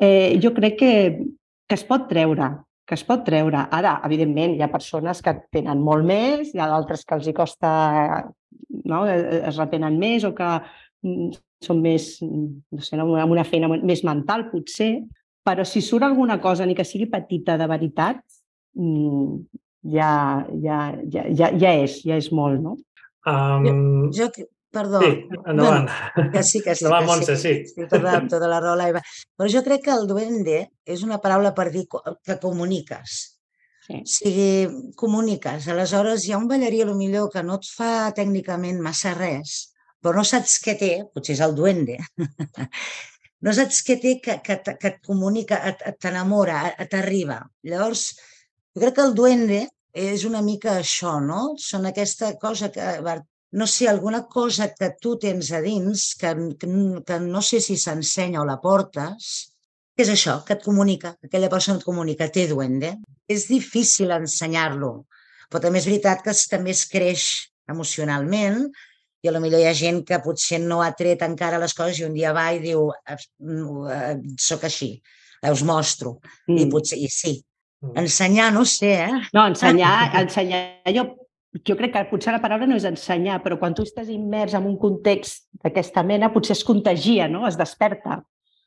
Eh, 0.00 0.36
jo 0.42 0.52
crec 0.56 0.76
que, 0.80 0.92
que 1.68 1.78
es 1.78 1.84
pot 1.86 2.04
treure, 2.10 2.50
que 2.90 2.98
es 2.98 3.06
pot 3.06 3.22
treure. 3.22 3.62
Ara, 3.70 3.94
evidentment, 4.08 4.56
hi 4.58 4.64
ha 4.66 4.72
persones 4.72 5.20
que 5.22 5.36
tenen 5.54 5.78
molt 5.86 6.02
més, 6.08 6.50
hi 6.50 6.58
ha 6.58 6.66
d'altres 6.72 7.06
que 7.06 7.14
els 7.14 7.28
hi 7.30 7.34
costa, 7.36 7.70
no? 8.90 9.04
Eh, 9.06 9.14
eh, 9.20 9.38
es 9.46 9.60
retenen 9.60 9.98
més 10.00 10.26
o 10.26 10.32
que 10.34 10.48
mm, 10.58 11.30
són 11.62 11.84
més, 11.84 12.10
no 12.26 12.82
sé, 12.82 12.98
amb 12.98 13.30
una 13.36 13.46
feina 13.46 13.70
més 13.70 14.02
mental, 14.08 14.48
potser, 14.50 14.90
però 15.46 15.62
si 15.62 15.84
surt 15.86 16.08
alguna 16.08 16.40
cosa, 16.42 16.66
ni 16.66 16.74
que 16.74 16.88
sigui 16.88 17.06
petita 17.12 17.54
de 17.60 17.70
veritat, 17.70 18.24
mm, 18.74 19.38
ja, 19.94 20.12
ja, 20.66 20.80
ja, 21.14 21.28
ja, 21.30 21.54
ja 21.62 21.74
és, 21.84 22.00
ja 22.10 22.18
és 22.18 22.32
molt, 22.34 22.58
no? 22.64 22.74
Um... 23.30 24.10
Jo, 24.10 24.32
jo, 24.34 24.50
Perdó. 24.70 25.00
Sí, 25.02 25.26
endavant. 25.46 25.88
Bueno, 26.14 26.30
que 26.32 26.42
sí, 26.42 26.60
que 26.62 26.74
sí. 26.76 26.84
Endavant, 26.84 27.06
Montse, 27.08 27.36
sí. 27.36 27.54
sí. 27.66 27.86
tota, 27.90 28.20
tota 28.30 28.48
la 28.50 28.60
raó, 28.62 28.76
l'Aiva. 28.78 29.02
Però 29.34 29.50
jo 29.50 29.64
crec 29.66 29.82
que 29.88 29.96
el 29.96 30.06
duende 30.06 30.60
és 30.86 31.02
una 31.06 31.18
paraula 31.22 31.50
per 31.56 31.68
dir 31.74 31.88
que 31.90 32.38
comuniques. 32.42 33.18
Sí. 33.86 33.98
O 33.98 34.06
sigui, 34.14 34.92
comuniques. 35.00 35.66
Aleshores, 35.74 36.26
hi 36.26 36.36
ha 36.36 36.38
un 36.38 36.46
ballarí, 36.50 36.84
a 36.84 36.88
lo 36.90 36.94
millor, 36.94 37.30
que 37.34 37.42
no 37.42 37.58
et 37.58 37.66
fa 37.74 38.12
tècnicament 38.14 38.78
massa 38.84 39.16
res, 39.18 39.56
però 40.00 40.14
no 40.20 40.24
saps 40.24 40.60
què 40.62 40.76
té, 40.78 40.92
potser 41.10 41.34
és 41.34 41.42
el 41.44 41.56
duende, 41.58 41.98
no 43.44 43.54
saps 43.56 43.82
què 43.86 43.98
té 44.00 44.14
que, 44.22 44.38
que, 44.46 44.60
que 44.70 44.92
et 44.94 45.02
comunica, 45.06 45.58
t'enamora, 45.98 46.62
t'arriba. 46.92 47.42
Llavors, 47.66 48.06
jo 48.70 48.84
crec 48.84 48.96
que 49.00 49.06
el 49.08 49.18
duende 49.18 49.64
és 49.92 50.24
una 50.28 50.40
mica 50.46 50.76
això, 50.78 51.18
no? 51.24 51.56
Són 51.58 51.88
aquesta 51.90 52.36
cosa 52.38 52.70
que 52.70 52.86
no 53.52 53.66
sé, 53.66 53.88
alguna 53.88 54.26
cosa 54.26 54.72
que 54.74 54.92
tu 55.00 55.16
tens 55.18 55.50
a 55.52 55.60
dins, 55.60 56.14
que, 56.14 56.34
que, 56.58 56.68
que 57.06 57.20
no 57.20 57.42
sé 57.42 57.60
si 57.60 57.76
s'ensenya 57.76 58.42
o 58.42 58.46
la 58.46 58.60
portes, 58.62 59.30
que 59.96 60.06
és 60.06 60.12
això, 60.12 60.38
que 60.46 60.54
et 60.54 60.62
comunica, 60.64 61.16
aquella 61.24 61.50
persona 61.50 61.80
et 61.80 61.86
comunica, 61.86 62.30
té 62.30 62.46
duende. 62.48 62.94
És 63.30 63.48
difícil 63.50 64.14
ensenyar-lo, 64.14 64.92
però 65.50 65.64
també 65.66 65.82
és 65.82 65.88
veritat 65.90 66.22
que 66.24 66.34
també 66.50 66.72
es 66.74 66.86
creix 66.90 67.26
emocionalment 67.70 68.64
i 69.20 69.28
a 69.28 69.32
lo 69.34 69.40
millor 69.42 69.60
hi 69.60 69.68
ha 69.68 69.76
gent 69.76 70.00
que 70.06 70.18
potser 70.24 70.60
no 70.62 70.80
ha 70.82 70.90
tret 70.96 71.22
encara 71.26 71.60
les 71.60 71.74
coses 71.76 72.00
i 72.00 72.06
un 72.06 72.14
dia 72.16 72.32
va 72.32 72.48
i 72.56 72.62
diu 72.62 72.88
soc 74.40 74.64
així, 74.70 74.94
us 75.50 75.62
mostro. 75.66 76.18
Mm. 76.48 76.62
I 76.62 76.68
potser, 76.72 76.98
i 76.98 77.10
sí, 77.12 77.34
mm. 77.84 77.98
ensenyar 78.04 78.50
no 78.54 78.64
sé, 78.64 78.94
eh? 79.04 79.20
No, 79.36 79.44
ensenyar, 79.50 80.14
ensenyar 80.22 80.94
jo 80.96 81.10
jo 81.66 81.76
crec 81.76 81.92
que 81.94 82.02
potser 82.10 82.34
la 82.34 82.40
paraula 82.42 82.68
no 82.68 82.76
és 82.78 82.86
ensenyar, 82.86 83.40
però 83.44 83.58
quan 83.58 83.74
tu 83.74 83.84
estàs 83.86 84.10
immers 84.12 84.54
en 84.54 84.68
un 84.70 84.76
context 84.78 85.48
d'aquesta 85.64 86.04
mena, 86.06 86.30
potser 86.34 86.54
es 86.56 86.64
contagia, 86.66 87.28
no? 87.28 87.46
Es 87.48 87.58
desperta. 87.58 88.20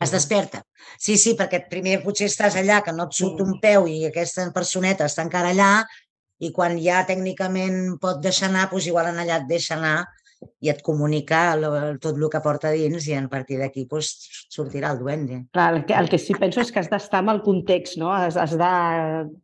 Es 0.03 0.11
desperta. 0.11 0.63
Sí, 0.99 1.15
sí, 1.17 1.35
perquè 1.39 1.61
primer 1.71 2.01
potser 2.03 2.27
estàs 2.27 2.57
allà, 2.59 2.81
que 2.83 2.91
no 2.95 3.07
et 3.07 3.15
surt 3.15 3.39
un 3.45 3.55
peu 3.63 3.87
i 3.87 4.01
aquesta 4.09 4.49
personeta 4.55 5.07
està 5.07 5.23
encara 5.23 5.53
allà, 5.55 5.71
i 6.43 6.51
quan 6.51 6.75
ja 6.81 7.05
tècnicament 7.07 7.95
pot 8.03 8.19
deixar 8.23 8.49
anar, 8.49 8.67
doncs 8.71 8.89
igual 8.91 9.13
en 9.13 9.21
allà 9.23 9.39
et 9.39 9.47
deixa 9.47 9.77
anar 9.77 10.01
i 10.63 10.69
et 10.71 10.81
comunica 10.85 11.41
tot 12.01 12.17
el 12.17 12.25
que 12.31 12.41
porta 12.43 12.71
dins 12.73 13.07
i 13.09 13.15
a 13.17 13.21
partir 13.31 13.59
d'aquí 13.61 13.85
pues, 13.89 14.11
sortirà 14.53 14.93
el 14.93 14.99
duende. 15.01 15.39
Clar, 15.55 15.67
el 15.75 15.85
que, 15.87 15.95
el 15.97 16.09
que 16.11 16.19
sí 16.21 16.35
penso 16.39 16.61
és 16.63 16.71
que 16.71 16.81
has 16.81 16.89
d'estar 16.91 17.21
amb 17.23 17.33
el 17.35 17.43
context, 17.45 17.97
no? 18.01 18.11
has, 18.13 18.37
has 18.39 18.55
de 18.59 18.71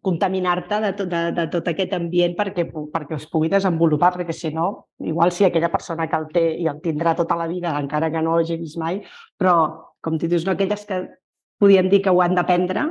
contaminar-te 0.06 0.82
de, 0.86 0.94
tot, 0.98 1.12
de, 1.12 1.24
de 1.38 1.48
tot 1.54 1.72
aquest 1.72 1.96
ambient 1.98 2.36
perquè, 2.38 2.68
perquè 2.94 3.20
es 3.20 3.30
pugui 3.32 3.52
desenvolupar, 3.52 4.14
perquè 4.18 4.36
si 4.36 4.54
no, 4.56 4.70
igual 5.00 5.34
si 5.36 5.48
aquella 5.48 5.72
persona 5.74 6.10
que 6.10 6.20
el 6.20 6.30
té 6.34 6.46
i 6.64 6.68
el 6.72 6.84
tindrà 6.84 7.16
tota 7.18 7.38
la 7.40 7.48
vida, 7.52 7.78
encara 7.80 8.12
que 8.12 8.24
no 8.24 8.36
ho 8.36 8.44
hagi 8.44 8.60
vist 8.60 8.80
mai, 8.82 9.02
però, 9.40 9.56
com 10.02 10.20
tu 10.20 10.30
dius, 10.32 10.46
no 10.48 10.56
aquelles 10.56 10.86
que 10.88 11.04
podíem 11.60 11.90
dir 11.92 12.02
que 12.02 12.12
ho 12.14 12.22
han 12.24 12.38
d'aprendre, 12.38 12.86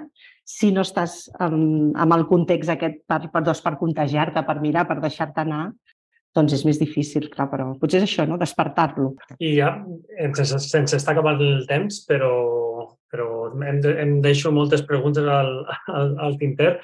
si 0.48 0.70
no 0.72 0.84
estàs 0.84 1.26
amb, 1.44 1.96
amb 1.96 2.14
el 2.16 2.24
context 2.28 2.72
aquest 2.72 3.02
per, 3.08 3.20
per, 3.32 3.42
doncs, 3.44 3.60
per 3.64 3.74
contagiar-te, 3.80 4.44
per 4.46 4.56
mirar, 4.62 4.86
per 4.88 4.98
deixar-te 5.02 5.42
anar, 5.44 5.66
doncs 6.36 6.54
és 6.58 6.64
més 6.68 6.78
difícil, 6.80 7.28
clar, 7.32 7.48
però 7.50 7.70
potser 7.80 8.02
és 8.02 8.08
això, 8.08 8.26
no? 8.28 8.38
despertar-lo. 8.40 9.14
I 9.40 9.54
ja, 9.56 9.72
sense, 10.36 10.60
sense 10.66 10.98
estar 11.00 11.14
acabant 11.14 11.40
el 11.42 11.66
temps, 11.68 12.02
però, 12.08 12.32
però 13.10 13.28
em, 13.56 13.80
em 14.06 14.16
deixo 14.24 14.52
moltes 14.54 14.84
preguntes 14.88 15.26
al, 15.26 15.52
al, 15.94 16.12
al 16.28 16.36
tinter, 16.40 16.76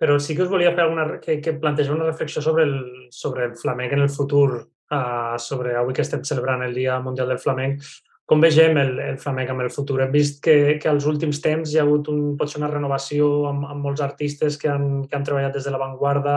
però 0.00 0.18
sí 0.20 0.36
que 0.36 0.46
us 0.46 0.52
volia 0.52 0.72
fer 0.76 0.86
alguna, 0.86 1.06
que, 1.20 1.40
que 1.44 1.58
plantejar 1.60 1.96
una 1.96 2.08
reflexió 2.08 2.42
sobre 2.42 2.64
el, 2.64 2.76
sobre 3.12 3.50
el 3.50 3.56
flamenc 3.60 3.96
en 3.96 4.06
el 4.06 4.12
futur, 4.12 4.62
uh, 4.64 5.36
sobre 5.38 5.74
avui 5.76 5.96
que 5.96 6.06
estem 6.06 6.22
celebrant 6.24 6.64
el 6.64 6.76
Dia 6.76 7.00
Mundial 7.04 7.28
del 7.28 7.42
Flamenc, 7.42 7.84
com 8.30 8.38
vegem 8.38 8.76
el, 8.78 8.92
el 9.02 9.16
flamenc 9.18 9.48
amb 9.50 9.64
el 9.64 9.72
futur? 9.74 9.96
Hem 10.04 10.12
vist 10.14 10.36
que, 10.44 10.52
que 10.78 10.86
als 10.86 11.06
últims 11.10 11.40
temps 11.42 11.72
hi 11.72 11.80
ha 11.80 11.82
hagut 11.82 12.06
un, 12.12 12.20
potser 12.38 12.60
una 12.60 12.68
renovació 12.70 13.30
amb, 13.48 13.64
amb 13.72 13.82
molts 13.88 14.02
artistes 14.06 14.54
que 14.60 14.68
han, 14.70 14.84
que 15.10 15.18
han 15.18 15.24
treballat 15.26 15.56
des 15.56 15.66
de 15.66 15.72
l'avantguarda, 15.74 16.36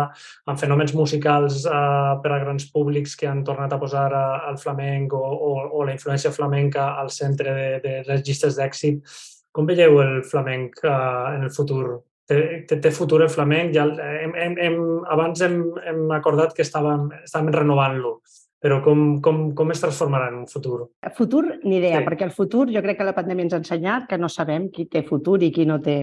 amb 0.50 0.58
fenòmens 0.58 0.96
musicals 0.98 1.60
eh, 1.70 2.16
per 2.24 2.32
a 2.34 2.40
grans 2.42 2.66
públics 2.74 3.14
que 3.20 3.30
han 3.30 3.44
tornat 3.46 3.76
a 3.76 3.80
posar 3.84 4.08
al 4.16 4.58
flamenc 4.58 5.14
o, 5.14 5.22
o, 5.22 5.52
o 5.70 5.86
la 5.86 5.94
influència 5.94 6.34
flamenca 6.34 6.88
al 6.98 7.14
centre 7.14 7.54
de, 7.60 7.70
de 7.86 7.94
les 8.10 8.26
llistes 8.26 8.58
d'èxit. 8.58 9.14
Com 9.54 9.70
veieu 9.70 10.02
el 10.02 10.24
flamenc 10.26 10.82
eh, 10.82 10.96
en 11.36 11.46
el 11.46 11.54
futur? 11.54 12.00
Té, 12.26 12.40
té, 12.66 12.80
té 12.82 12.90
futur 12.96 13.22
el 13.22 13.30
flamenc? 13.30 13.70
Ja, 13.78 13.86
hem, 14.24 14.34
hem, 14.34 14.58
hem, 14.66 14.82
abans 15.14 15.46
hem, 15.46 15.62
hem 15.86 16.08
acordat 16.18 16.58
que 16.58 16.66
estàvem, 16.66 17.12
estàvem 17.22 17.54
renovant-lo 17.54 18.18
però 18.64 18.78
com, 18.80 19.18
com, 19.20 19.50
com 19.52 19.74
es 19.74 19.82
transformarà 19.84 20.30
en 20.32 20.38
un 20.44 20.46
futur? 20.48 20.86
Futur, 21.18 21.44
ni 21.66 21.82
idea, 21.82 22.00
sí. 22.00 22.06
perquè 22.08 22.24
el 22.24 22.32
futur 22.32 22.70
jo 22.72 22.80
crec 22.86 23.02
que 23.02 23.08
la 23.10 23.16
pandèmia 23.18 23.44
ens 23.50 23.58
ha 23.58 23.60
ensenyat 23.60 24.08
que 24.08 24.20
no 24.22 24.30
sabem 24.32 24.70
qui 24.72 24.86
té 24.88 25.02
futur 25.04 25.42
i 25.44 25.50
qui 25.52 25.66
no 25.68 25.82
té. 25.84 25.98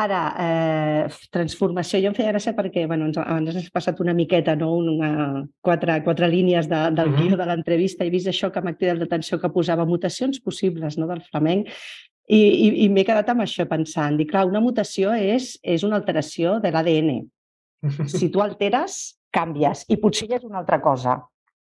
Ara, 0.00 0.20
eh, 0.40 1.26
transformació, 1.34 1.98
jo 2.00 2.12
em 2.12 2.14
feia 2.16 2.30
gràcia 2.30 2.54
perquè 2.56 2.86
bueno, 2.88 3.10
ens, 3.10 3.18
ens 3.20 3.58
has 3.58 3.68
passat 3.74 4.00
una 4.00 4.14
miqueta, 4.16 4.54
no? 4.56 4.70
una, 4.78 5.42
quatre, 5.60 5.98
quatre 6.06 6.30
línies 6.32 6.68
de, 6.70 6.78
del 6.96 7.10
uh 7.10 7.12
-huh. 7.12 7.26
guió 7.26 7.36
de 7.36 7.46
l'entrevista, 7.46 8.04
he 8.04 8.10
vist 8.10 8.28
això 8.28 8.50
que 8.50 8.62
m'ha 8.62 8.76
cridat 8.78 8.96
l'atenció 8.98 9.38
que 9.38 9.52
posava 9.52 9.84
mutacions 9.84 10.40
possibles 10.40 10.96
no? 10.96 11.06
del 11.08 11.20
flamenc 11.20 11.68
i, 12.28 12.40
i, 12.40 12.84
i 12.84 12.88
m'he 12.88 13.04
quedat 13.04 13.28
amb 13.28 13.42
això 13.42 13.66
pensant. 13.68 14.16
Dic, 14.16 14.30
clar, 14.30 14.46
una 14.46 14.60
mutació 14.60 15.12
és, 15.12 15.58
és 15.62 15.82
una 15.82 15.96
alteració 15.96 16.60
de 16.60 16.70
l'ADN. 16.70 17.28
Si 18.06 18.30
tu 18.30 18.40
alteres, 18.40 19.18
canvies 19.30 19.84
i 19.88 19.96
potser 19.96 20.28
ja 20.28 20.36
és 20.36 20.44
una 20.44 20.58
altra 20.58 20.80
cosa 20.80 21.20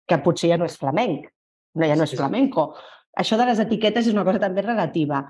que 0.09 0.21
potser 0.25 0.53
ja 0.53 0.59
no 0.61 0.68
és 0.68 0.79
flamenc, 0.81 1.27
no, 1.77 1.87
ja 1.87 1.97
no 1.97 2.07
és 2.09 2.14
flamenco. 2.16 2.73
Això 3.18 3.38
de 3.38 3.47
les 3.49 3.61
etiquetes 3.62 4.07
és 4.07 4.14
una 4.14 4.25
cosa 4.27 4.40
també 4.42 4.64
relativa. 4.64 5.25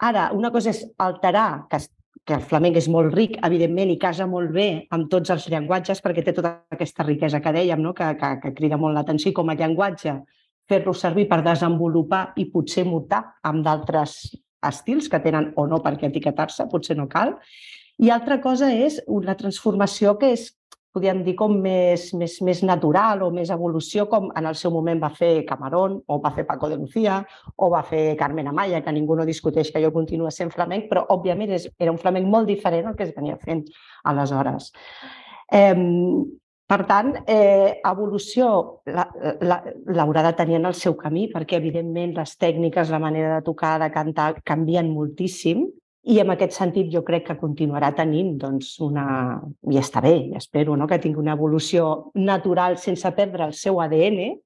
Ara, 0.00 0.30
una 0.36 0.50
cosa 0.54 0.72
és 0.72 0.82
alterar, 1.02 1.66
que, 1.70 1.80
que 2.24 2.36
el 2.36 2.44
flamenc 2.44 2.78
és 2.80 2.88
molt 2.92 3.14
ric, 3.16 3.38
evidentment, 3.46 3.92
i 3.92 3.98
casa 4.00 4.26
molt 4.28 4.52
bé 4.54 4.68
amb 4.94 5.10
tots 5.12 5.32
els 5.34 5.48
llenguatges, 5.52 6.02
perquè 6.04 6.24
té 6.24 6.34
tota 6.36 6.54
aquesta 6.72 7.06
riquesa 7.06 7.40
que 7.44 7.54
dèiem, 7.56 7.82
no? 7.82 7.94
que, 7.96 8.12
que, 8.20 8.30
que 8.44 8.54
crida 8.56 8.78
molt 8.80 8.96
l'atenció 8.96 9.34
com 9.36 9.50
a 9.50 9.56
llenguatge, 9.58 10.14
fer-lo 10.70 10.94
servir 10.94 11.26
per 11.28 11.42
desenvolupar 11.42 12.30
i 12.38 12.46
potser 12.52 12.86
mutar 12.86 13.24
amb 13.42 13.64
d'altres 13.66 14.20
estils 14.68 15.08
que 15.10 15.20
tenen 15.24 15.50
o 15.58 15.66
no 15.66 15.80
perquè 15.82 16.10
etiquetar-se, 16.10 16.68
potser 16.70 16.96
no 16.98 17.08
cal. 17.10 17.34
I 18.00 18.12
altra 18.14 18.38
cosa 18.40 18.70
és 18.72 19.00
una 19.08 19.34
transformació 19.36 20.14
que 20.20 20.32
és 20.36 20.50
podríem 20.92 21.22
dir, 21.26 21.36
com 21.38 21.54
més, 21.62 22.08
més, 22.18 22.36
més 22.46 22.62
natural 22.66 23.22
o 23.22 23.30
més 23.34 23.50
evolució, 23.54 24.08
com 24.10 24.30
en 24.36 24.50
el 24.50 24.58
seu 24.58 24.72
moment 24.74 25.00
va 25.02 25.12
fer 25.14 25.44
Camarón, 25.48 26.00
o 26.06 26.18
va 26.22 26.34
fer 26.34 26.46
Paco 26.48 26.68
de 26.68 26.80
Lucía, 26.80 27.20
o 27.56 27.70
va 27.70 27.82
fer 27.86 28.16
Carmen 28.18 28.50
Amaya, 28.50 28.82
que 28.82 28.92
ningú 28.92 29.16
no 29.16 29.28
discuteix 29.28 29.70
que 29.70 29.82
jo 29.82 29.92
continua 29.94 30.34
sent 30.34 30.50
flamenc, 30.50 30.90
però 30.90 31.06
òbviament 31.16 31.54
és, 31.56 31.70
era 31.78 31.94
un 31.94 31.98
flamenc 31.98 32.28
molt 32.28 32.50
diferent 32.50 32.90
al 32.90 32.98
que 32.98 33.08
es 33.08 33.14
venia 33.16 33.38
fent 33.40 33.64
aleshores. 34.04 34.72
Eh, 35.50 35.74
Per 36.70 36.84
tant, 36.86 37.08
eh, 37.26 37.80
evolució 37.82 38.48
l'haurà 38.86 40.22
de 40.22 40.30
tenir 40.38 40.54
en 40.60 40.68
el 40.68 40.76
seu 40.78 40.94
camí, 40.94 41.24
perquè 41.32 41.58
evidentment 41.58 42.12
les 42.14 42.36
tècniques, 42.38 42.92
la 42.94 43.00
manera 43.02 43.32
de 43.34 43.42
tocar, 43.42 43.72
de 43.82 43.88
cantar, 43.90 44.28
canvien 44.46 44.92
moltíssim 44.94 45.64
i 46.08 46.18
en 46.22 46.32
aquest 46.32 46.54
sentit 46.56 46.88
jo 46.92 47.02
crec 47.04 47.26
que 47.28 47.38
continuarà 47.40 47.90
tenint 47.96 48.36
doncs, 48.40 48.76
una... 48.84 49.04
i 49.70 49.80
està 49.80 50.00
bé, 50.04 50.14
espero 50.38 50.76
no? 50.76 50.88
que 50.88 51.00
tingui 51.02 51.20
una 51.20 51.36
evolució 51.36 52.12
natural 52.14 52.78
sense 52.80 53.10
perdre 53.16 53.50
el 53.50 53.52
seu 53.56 53.82
ADN, 53.84 54.38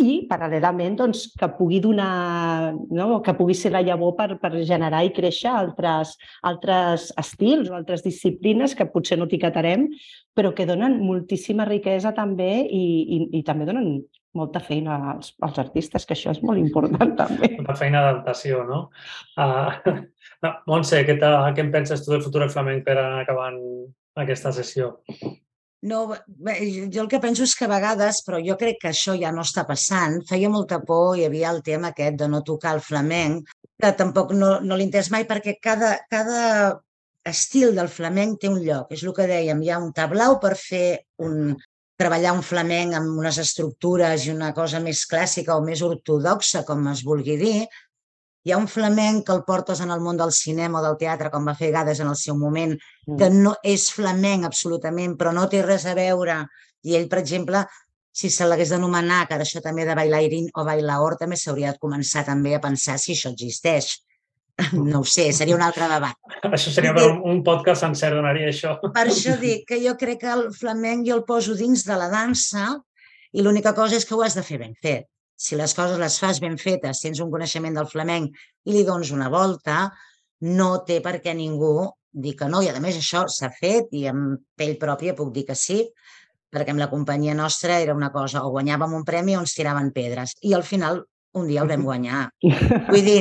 i 0.00 0.12
paral·lelament 0.28 0.94
doncs, 0.96 1.26
que 1.38 1.48
pugui 1.58 1.78
donar, 1.84 2.72
no? 2.90 3.20
que 3.24 3.34
pugui 3.36 3.54
ser 3.54 3.72
la 3.74 3.82
llavor 3.84 4.14
per, 4.16 4.38
per 4.40 4.54
generar 4.64 5.02
i 5.04 5.12
créixer 5.12 5.50
altres, 5.52 6.14
altres 6.48 7.10
estils 7.20 7.68
o 7.68 7.76
altres 7.76 8.04
disciplines 8.04 8.74
que 8.78 8.88
potser 8.88 9.18
no 9.20 9.28
etiquetarem, 9.28 9.90
però 10.32 10.54
que 10.56 10.66
donen 10.66 10.96
moltíssima 11.04 11.68
riquesa 11.68 12.14
també 12.16 12.64
i, 12.64 12.82
i, 12.82 13.20
i 13.40 13.44
també 13.44 13.68
donen 13.68 14.00
molta 14.38 14.62
feina 14.64 14.96
als, 15.12 15.34
als 15.44 15.60
artistes, 15.62 16.06
que 16.06 16.16
això 16.16 16.32
és 16.32 16.42
molt 16.46 16.60
important 16.60 17.14
també. 17.22 17.52
Molta 17.58 17.78
feina 17.78 18.04
d'adaptació, 18.06 18.64
no? 18.68 18.82
Uh, 19.36 19.94
no 20.44 20.56
Montse, 20.70 21.04
què, 21.08 21.18
què 21.18 21.64
en 21.64 21.72
penses 21.74 22.04
tu 22.04 22.14
del 22.14 22.24
futur 22.24 22.44
del 22.44 22.52
flamenc 22.54 22.84
per 22.86 22.98
anar 22.98 23.22
acabant 23.22 23.58
aquesta 24.22 24.52
sessió? 24.54 24.94
No, 25.82 26.04
bé, 26.26 26.54
jo 26.94 27.02
el 27.02 27.08
que 27.10 27.18
penso 27.18 27.42
és 27.42 27.56
que 27.58 27.66
a 27.66 27.72
vegades, 27.72 28.20
però 28.22 28.38
jo 28.42 28.54
crec 28.58 28.78
que 28.84 28.92
això 28.92 29.16
ja 29.18 29.32
no 29.34 29.42
està 29.42 29.64
passant, 29.66 30.20
feia 30.28 30.50
molta 30.52 30.78
por, 30.86 31.16
hi 31.18 31.26
havia 31.26 31.50
el 31.50 31.58
tema 31.66 31.90
aquest 31.90 32.20
de 32.20 32.28
no 32.30 32.44
tocar 32.46 32.76
el 32.76 32.84
flamenc, 32.86 33.50
que 33.82 33.90
tampoc 33.98 34.30
no, 34.38 34.52
no 34.62 34.78
l'he 34.78 35.02
mai 35.10 35.26
perquè 35.26 35.56
cada, 35.58 35.96
cada 36.10 36.44
estil 37.26 37.74
del 37.74 37.90
flamenc 37.90 38.38
té 38.40 38.50
un 38.50 38.60
lloc. 38.62 38.92
És 38.94 39.02
el 39.02 39.14
que 39.16 39.26
dèiem, 39.26 39.62
hi 39.62 39.70
ha 39.70 39.80
un 39.82 39.90
tablau 39.96 40.38
per 40.42 40.54
fer 40.58 41.02
un, 41.18 41.56
treballar 42.02 42.34
un 42.34 42.42
flamenc 42.42 42.98
amb 42.98 43.22
unes 43.22 43.38
estructures 43.38 44.26
i 44.26 44.34
una 44.34 44.50
cosa 44.56 44.82
més 44.82 45.06
clàssica 45.08 45.56
o 45.56 45.64
més 45.64 45.82
ortodoxa, 45.86 46.66
com 46.68 46.84
es 46.92 47.02
vulgui 47.06 47.38
dir, 47.40 47.56
hi 48.42 48.50
ha 48.50 48.58
un 48.58 48.66
flamenc 48.66 49.26
que 49.26 49.34
el 49.36 49.44
portes 49.46 49.80
en 49.84 49.92
el 49.94 50.02
món 50.02 50.18
del 50.18 50.32
cinema 50.34 50.80
o 50.80 50.82
del 50.82 50.98
teatre, 50.98 51.30
com 51.30 51.46
va 51.46 51.54
fer 51.58 51.70
Gades 51.74 52.00
en 52.02 52.10
el 52.10 52.18
seu 52.18 52.38
moment, 52.38 52.74
mm. 52.74 53.18
que 53.20 53.30
no 53.30 53.54
és 53.74 53.86
flamenc 53.94 54.48
absolutament, 54.48 55.14
però 55.18 55.34
no 55.36 55.46
té 55.52 55.62
res 55.62 55.86
a 55.86 55.94
veure. 55.98 56.40
I 56.82 56.96
ell, 56.98 57.06
per 57.12 57.20
exemple, 57.22 57.62
si 58.12 58.30
se 58.34 58.48
l'hagués 58.48 58.74
d'anomenar, 58.74 59.22
que 59.28 59.38
ara 59.38 59.46
això 59.46 59.62
també 59.62 59.86
de 59.86 59.94
bailairin 59.96 60.50
o 60.58 60.66
bailaor, 60.66 61.16
també 61.20 61.38
s'hauria 61.38 61.76
de 61.76 61.82
començar 61.84 62.26
també 62.26 62.56
a 62.56 62.62
pensar 62.64 62.98
si 62.98 63.14
això 63.14 63.30
existeix. 63.30 63.94
No 64.92 65.00
ho 65.00 65.04
sé, 65.08 65.30
seria 65.32 65.56
un 65.56 65.62
altre 65.64 65.88
debat. 65.88 66.16
Això 66.48 66.72
seria 66.74 66.92
un, 66.92 67.22
un 67.30 67.40
podcast 67.46 67.86
sencer, 67.86 68.12
donaria 68.14 68.50
això. 68.52 68.76
Per 68.82 69.06
això 69.06 69.38
dic 69.40 69.64
que 69.68 69.80
jo 69.82 69.96
crec 70.00 70.20
que 70.24 70.34
el 70.34 70.48
flamenc 70.56 71.08
jo 71.08 71.16
el 71.20 71.24
poso 71.28 71.56
dins 71.58 71.86
de 71.88 71.96
la 71.98 72.10
dansa 72.12 72.68
i 73.32 73.42
l'única 73.42 73.72
cosa 73.74 73.96
és 73.96 74.04
que 74.06 74.14
ho 74.14 74.22
has 74.22 74.36
de 74.36 74.44
fer 74.44 74.60
ben 74.60 74.76
fet 74.82 75.08
si 75.42 75.56
les 75.58 75.74
coses 75.74 75.98
les 75.98 76.18
fas 76.22 76.38
ben 76.42 76.54
fetes, 76.60 77.00
tens 77.02 77.20
un 77.24 77.30
coneixement 77.32 77.74
del 77.74 77.88
flamenc 77.90 78.36
i 78.68 78.74
li 78.76 78.84
dones 78.86 79.10
una 79.10 79.30
volta, 79.32 79.88
no 80.58 80.70
té 80.86 81.00
per 81.02 81.16
què 81.24 81.34
ningú 81.34 81.88
dir 82.12 82.36
que 82.38 82.48
no. 82.52 82.60
I 82.62 82.70
a 82.70 82.82
més 82.84 82.98
això 83.00 83.24
s'ha 83.26 83.50
fet 83.56 83.90
i 83.98 84.06
amb 84.10 84.38
pell 84.58 84.76
pròpia 84.78 85.16
puc 85.18 85.32
dir 85.34 85.46
que 85.48 85.56
sí, 85.58 85.80
perquè 86.52 86.74
amb 86.74 86.82
la 86.82 86.90
companyia 86.92 87.34
nostra 87.34 87.80
era 87.82 87.96
una 87.98 88.12
cosa, 88.14 88.44
o 88.44 88.52
guanyàvem 88.54 88.94
un 89.00 89.06
premi 89.08 89.34
o 89.34 89.42
ens 89.42 89.56
tiraven 89.56 89.90
pedres. 89.96 90.36
I 90.46 90.54
al 90.54 90.62
final 90.68 91.02
un 91.38 91.48
dia 91.48 91.62
el 91.62 91.68
vam 91.70 91.84
guanyar. 91.86 92.26
Vull 92.92 93.04
dir, 93.06 93.20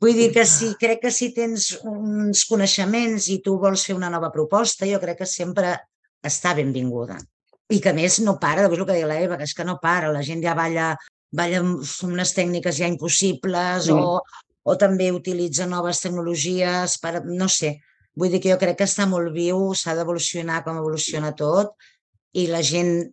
vull 0.00 0.16
dir 0.16 0.30
que 0.34 0.44
si 0.46 0.72
crec 0.80 1.04
que 1.04 1.12
si 1.14 1.30
tens 1.34 1.70
uns 1.86 2.44
coneixements 2.50 3.28
i 3.30 3.38
tu 3.44 3.56
vols 3.62 3.84
fer 3.86 3.96
una 3.96 4.10
nova 4.10 4.32
proposta, 4.34 4.88
jo 4.90 4.98
crec 5.02 5.22
que 5.22 5.28
sempre 5.28 5.76
està 6.26 6.54
benvinguda. 6.58 7.18
I 7.70 7.78
que 7.84 7.92
més 7.94 8.18
no 8.24 8.38
para, 8.40 8.64
és 8.66 8.74
el 8.74 8.84
que 8.86 8.96
deia 8.96 9.10
l'Eva, 9.10 9.38
que 9.38 9.46
és 9.46 9.54
que 9.54 9.66
no 9.66 9.78
para, 9.82 10.10
la 10.14 10.24
gent 10.26 10.42
ja 10.42 10.56
balla 10.58 10.94
ballen 11.30 11.76
unes 12.08 12.32
tècniques 12.32 12.78
ja 12.78 12.88
impossibles 12.88 13.90
mm. 13.90 13.98
o, 14.00 14.18
o 14.64 14.76
també 14.80 15.10
utilitza 15.12 15.68
noves 15.68 16.00
tecnologies 16.00 16.96
per, 17.02 17.20
no 17.26 17.48
sé, 17.52 17.74
vull 18.18 18.32
dir 18.32 18.40
que 18.42 18.52
jo 18.54 18.58
crec 18.60 18.80
que 18.80 18.88
està 18.88 19.06
molt 19.06 19.34
viu, 19.34 19.74
s'ha 19.76 19.94
d'evolucionar 19.98 20.62
com 20.64 20.80
evoluciona 20.80 21.34
tot 21.36 21.76
i 22.32 22.48
la 22.48 22.62
gent 22.64 23.10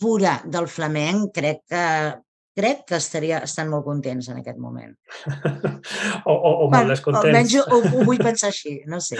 pura 0.00 0.38
del 0.46 0.68
flamenc 0.70 1.34
crec 1.36 1.64
que 1.68 1.84
crec 2.60 2.84
que 2.88 2.98
estaria, 3.00 3.40
estan 3.46 3.70
molt 3.72 3.86
contents 3.86 4.28
en 4.30 4.40
aquest 4.40 4.58
moment. 4.60 4.92
o, 6.30 6.34
o, 6.34 6.50
o 6.64 6.68
molt 6.72 6.92
descontents. 6.92 7.26
Almenys 7.26 7.56
ho, 7.60 7.80
ho 7.80 8.04
vull 8.06 8.20
pensar 8.28 8.50
així, 8.52 8.76
no 8.90 9.00
sé. 9.04 9.18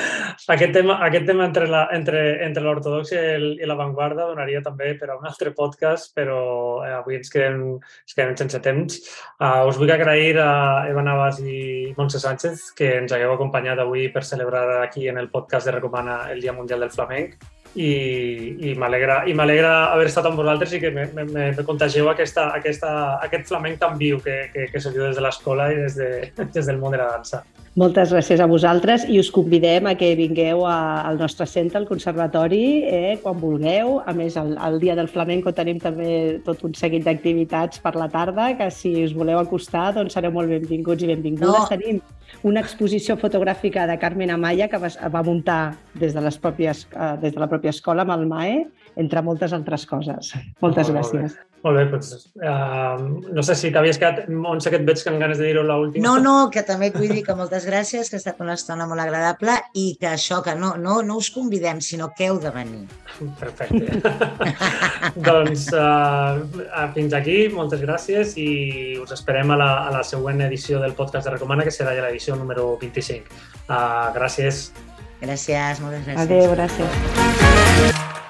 Aquest 0.53 0.75
tema, 0.77 0.99
aquest 1.07 1.27
tema 1.31 1.47
entre 1.49 1.69
la, 1.71 1.87
entre, 1.97 2.23
entre 2.47 2.65
l'ortodoxia 2.65 3.23
i, 3.39 3.69
l'avantguarda 3.71 4.29
donaria 4.31 4.63
també 4.65 4.93
per 5.01 5.13
a 5.13 5.19
un 5.19 5.29
altre 5.31 5.55
podcast, 5.57 6.13
però 6.17 6.41
eh, 6.85 6.93
avui 7.01 7.19
ens 7.21 7.33
quedem, 7.33 7.63
ens 7.81 8.17
quedem 8.17 8.37
sense 8.41 8.63
temps. 8.65 9.01
Uh, 9.41 9.65
us 9.71 9.79
vull 9.81 9.93
agrair 9.95 10.37
a 10.43 10.51
Eva 10.91 11.05
Navas 11.07 11.41
i 11.45 11.95
Montse 11.97 12.21
Sánchez 12.23 12.71
que 12.77 12.95
ens 13.01 13.15
hagueu 13.17 13.35
acompanyat 13.37 13.81
avui 13.81 14.09
per 14.13 14.27
celebrar 14.27 14.83
aquí 14.83 15.09
en 15.09 15.19
el 15.19 15.31
podcast 15.33 15.69
de 15.69 15.79
Recomana 15.79 16.23
el 16.35 16.43
Dia 16.45 16.57
Mundial 16.57 16.85
del 16.85 16.93
Flamenc 16.93 17.39
i, 17.75 18.71
i 18.71 18.75
m'alegra 18.75 19.73
haver 19.93 20.09
estat 20.11 20.27
amb 20.27 20.41
vosaltres 20.41 20.73
i 20.75 20.81
que 20.83 20.91
me, 20.91 21.07
me, 21.15 21.25
me 21.31 21.65
contageu 21.67 22.11
aquesta, 22.11 22.49
aquesta, 22.57 22.93
aquest 23.23 23.47
flamenc 23.51 23.79
tan 23.83 23.99
viu 24.01 24.19
que, 24.25 24.51
que, 24.55 24.67
que 24.73 24.83
se 24.83 24.91
viu 24.95 25.07
des 25.07 25.19
de 25.19 25.25
l'escola 25.25 25.71
i 25.73 25.79
des, 25.85 25.99
de, 25.99 26.11
des 26.57 26.67
del 26.67 26.81
món 26.83 26.97
de 26.97 27.03
la 27.03 27.11
dansa. 27.15 27.45
Moltes 27.79 28.11
gràcies 28.11 28.41
a 28.43 28.49
vosaltres 28.51 29.05
i 29.07 29.21
us 29.21 29.29
convidem 29.31 29.87
a 29.87 29.93
que 29.95 30.09
vingueu 30.19 30.65
a, 30.67 31.05
al 31.07 31.21
nostre 31.21 31.47
centre, 31.47 31.79
al 31.79 31.87
Conservatori, 31.87 32.65
eh, 32.83 33.13
quan 33.23 33.39
vulgueu. 33.39 34.01
A 34.11 34.15
més, 34.17 34.35
el, 34.41 34.57
el 34.59 34.79
Dia 34.83 34.97
del 34.99 35.07
Flamenco 35.07 35.53
tenim 35.55 35.79
també 35.79 36.41
tot 36.43 36.65
un 36.67 36.75
seguit 36.75 37.07
d'activitats 37.07 37.79
per 37.85 37.93
la 37.95 38.09
tarda, 38.11 38.49
que 38.59 38.67
si 38.75 38.97
us 39.05 39.15
voleu 39.15 39.39
acostar, 39.39 39.93
doncs 39.95 40.19
sereu 40.19 40.35
molt 40.35 40.51
benvinguts 40.51 41.07
i 41.07 41.13
benvingudes. 41.13 41.55
No. 41.55 41.69
Tenim 41.71 42.03
una 42.51 42.65
exposició 42.67 43.15
fotogràfica 43.21 43.87
de 43.87 44.01
Carmen 44.03 44.35
Amaya 44.35 44.67
que 44.67 44.83
va, 44.83 44.91
va 44.91 45.23
muntar 45.23 45.61
des 45.95 46.11
de, 46.17 46.27
les 46.27 46.41
pròpies, 46.43 46.89
eh, 46.91 47.13
des 47.23 47.39
de 47.39 47.45
la 47.45 47.49
pròpia 47.51 47.71
escola 47.71 48.03
amb 48.03 48.17
el 48.19 48.27
MAE, 48.27 48.65
entre 48.99 49.23
moltes 49.23 49.55
altres 49.55 49.87
coses. 49.87 50.35
Moltes 50.59 50.91
molt 50.91 50.99
gràcies. 50.99 51.39
Bé. 51.39 51.50
Molt 51.61 51.77
bé, 51.77 51.83
doncs, 51.93 52.31
uh, 52.41 53.01
no 53.37 53.43
sé 53.45 53.55
si 53.59 53.69
t'havies 53.73 53.99
quedat, 54.01 54.31
Montse, 54.33 54.71
que 54.73 54.79
et 54.81 54.87
veig 54.89 55.03
que 55.05 55.11
amb 55.13 55.21
ganes 55.21 55.37
de 55.37 55.45
dir-ho 55.45 55.65
l'última. 55.67 56.07
No, 56.07 56.15
no, 56.23 56.49
que 56.53 56.63
també 56.65 56.89
et 56.89 56.97
vull 56.97 57.13
dir 57.13 57.25
que 57.27 57.37
moltes 57.37 57.67
gràcies, 57.69 58.09
que 58.09 58.17
ha 58.17 58.23
estat 58.23 58.41
una 58.41 58.55
estona 58.57 58.87
molt 58.89 59.05
agradable 59.05 59.59
i 59.77 59.91
que 60.01 60.09
això, 60.09 60.41
que 60.47 60.55
no, 60.57 60.73
no, 60.81 61.01
no 61.05 61.19
us 61.21 61.29
convidem, 61.35 61.83
sinó 61.85 62.09
que 62.17 62.31
heu 62.31 62.41
de 62.41 62.53
venir. 62.55 62.87
Perfecte. 63.43 64.01
doncs 65.29 65.69
uh, 65.77 66.41
fins 66.97 67.17
aquí, 67.19 67.39
moltes 67.53 67.85
gràcies 67.85 68.33
i 68.41 68.51
us 69.03 69.13
esperem 69.19 69.53
a 69.53 69.61
la, 69.61 69.71
a 69.85 69.93
la 69.99 70.05
següent 70.07 70.41
edició 70.49 70.81
del 70.81 70.97
podcast 70.97 71.29
de 71.29 71.37
Recomana, 71.37 71.67
que 71.69 71.75
serà 71.77 71.93
ja 71.93 72.07
l'edició 72.07 72.41
número 72.41 72.71
25. 72.81 73.29
Uh, 73.69 74.09
gràcies. 74.17 74.71
Gràcies, 75.21 75.85
moltes 75.85 76.09
gràcies. 76.09 76.25
Adéu, 76.25 76.55
gràcies. 76.57 78.30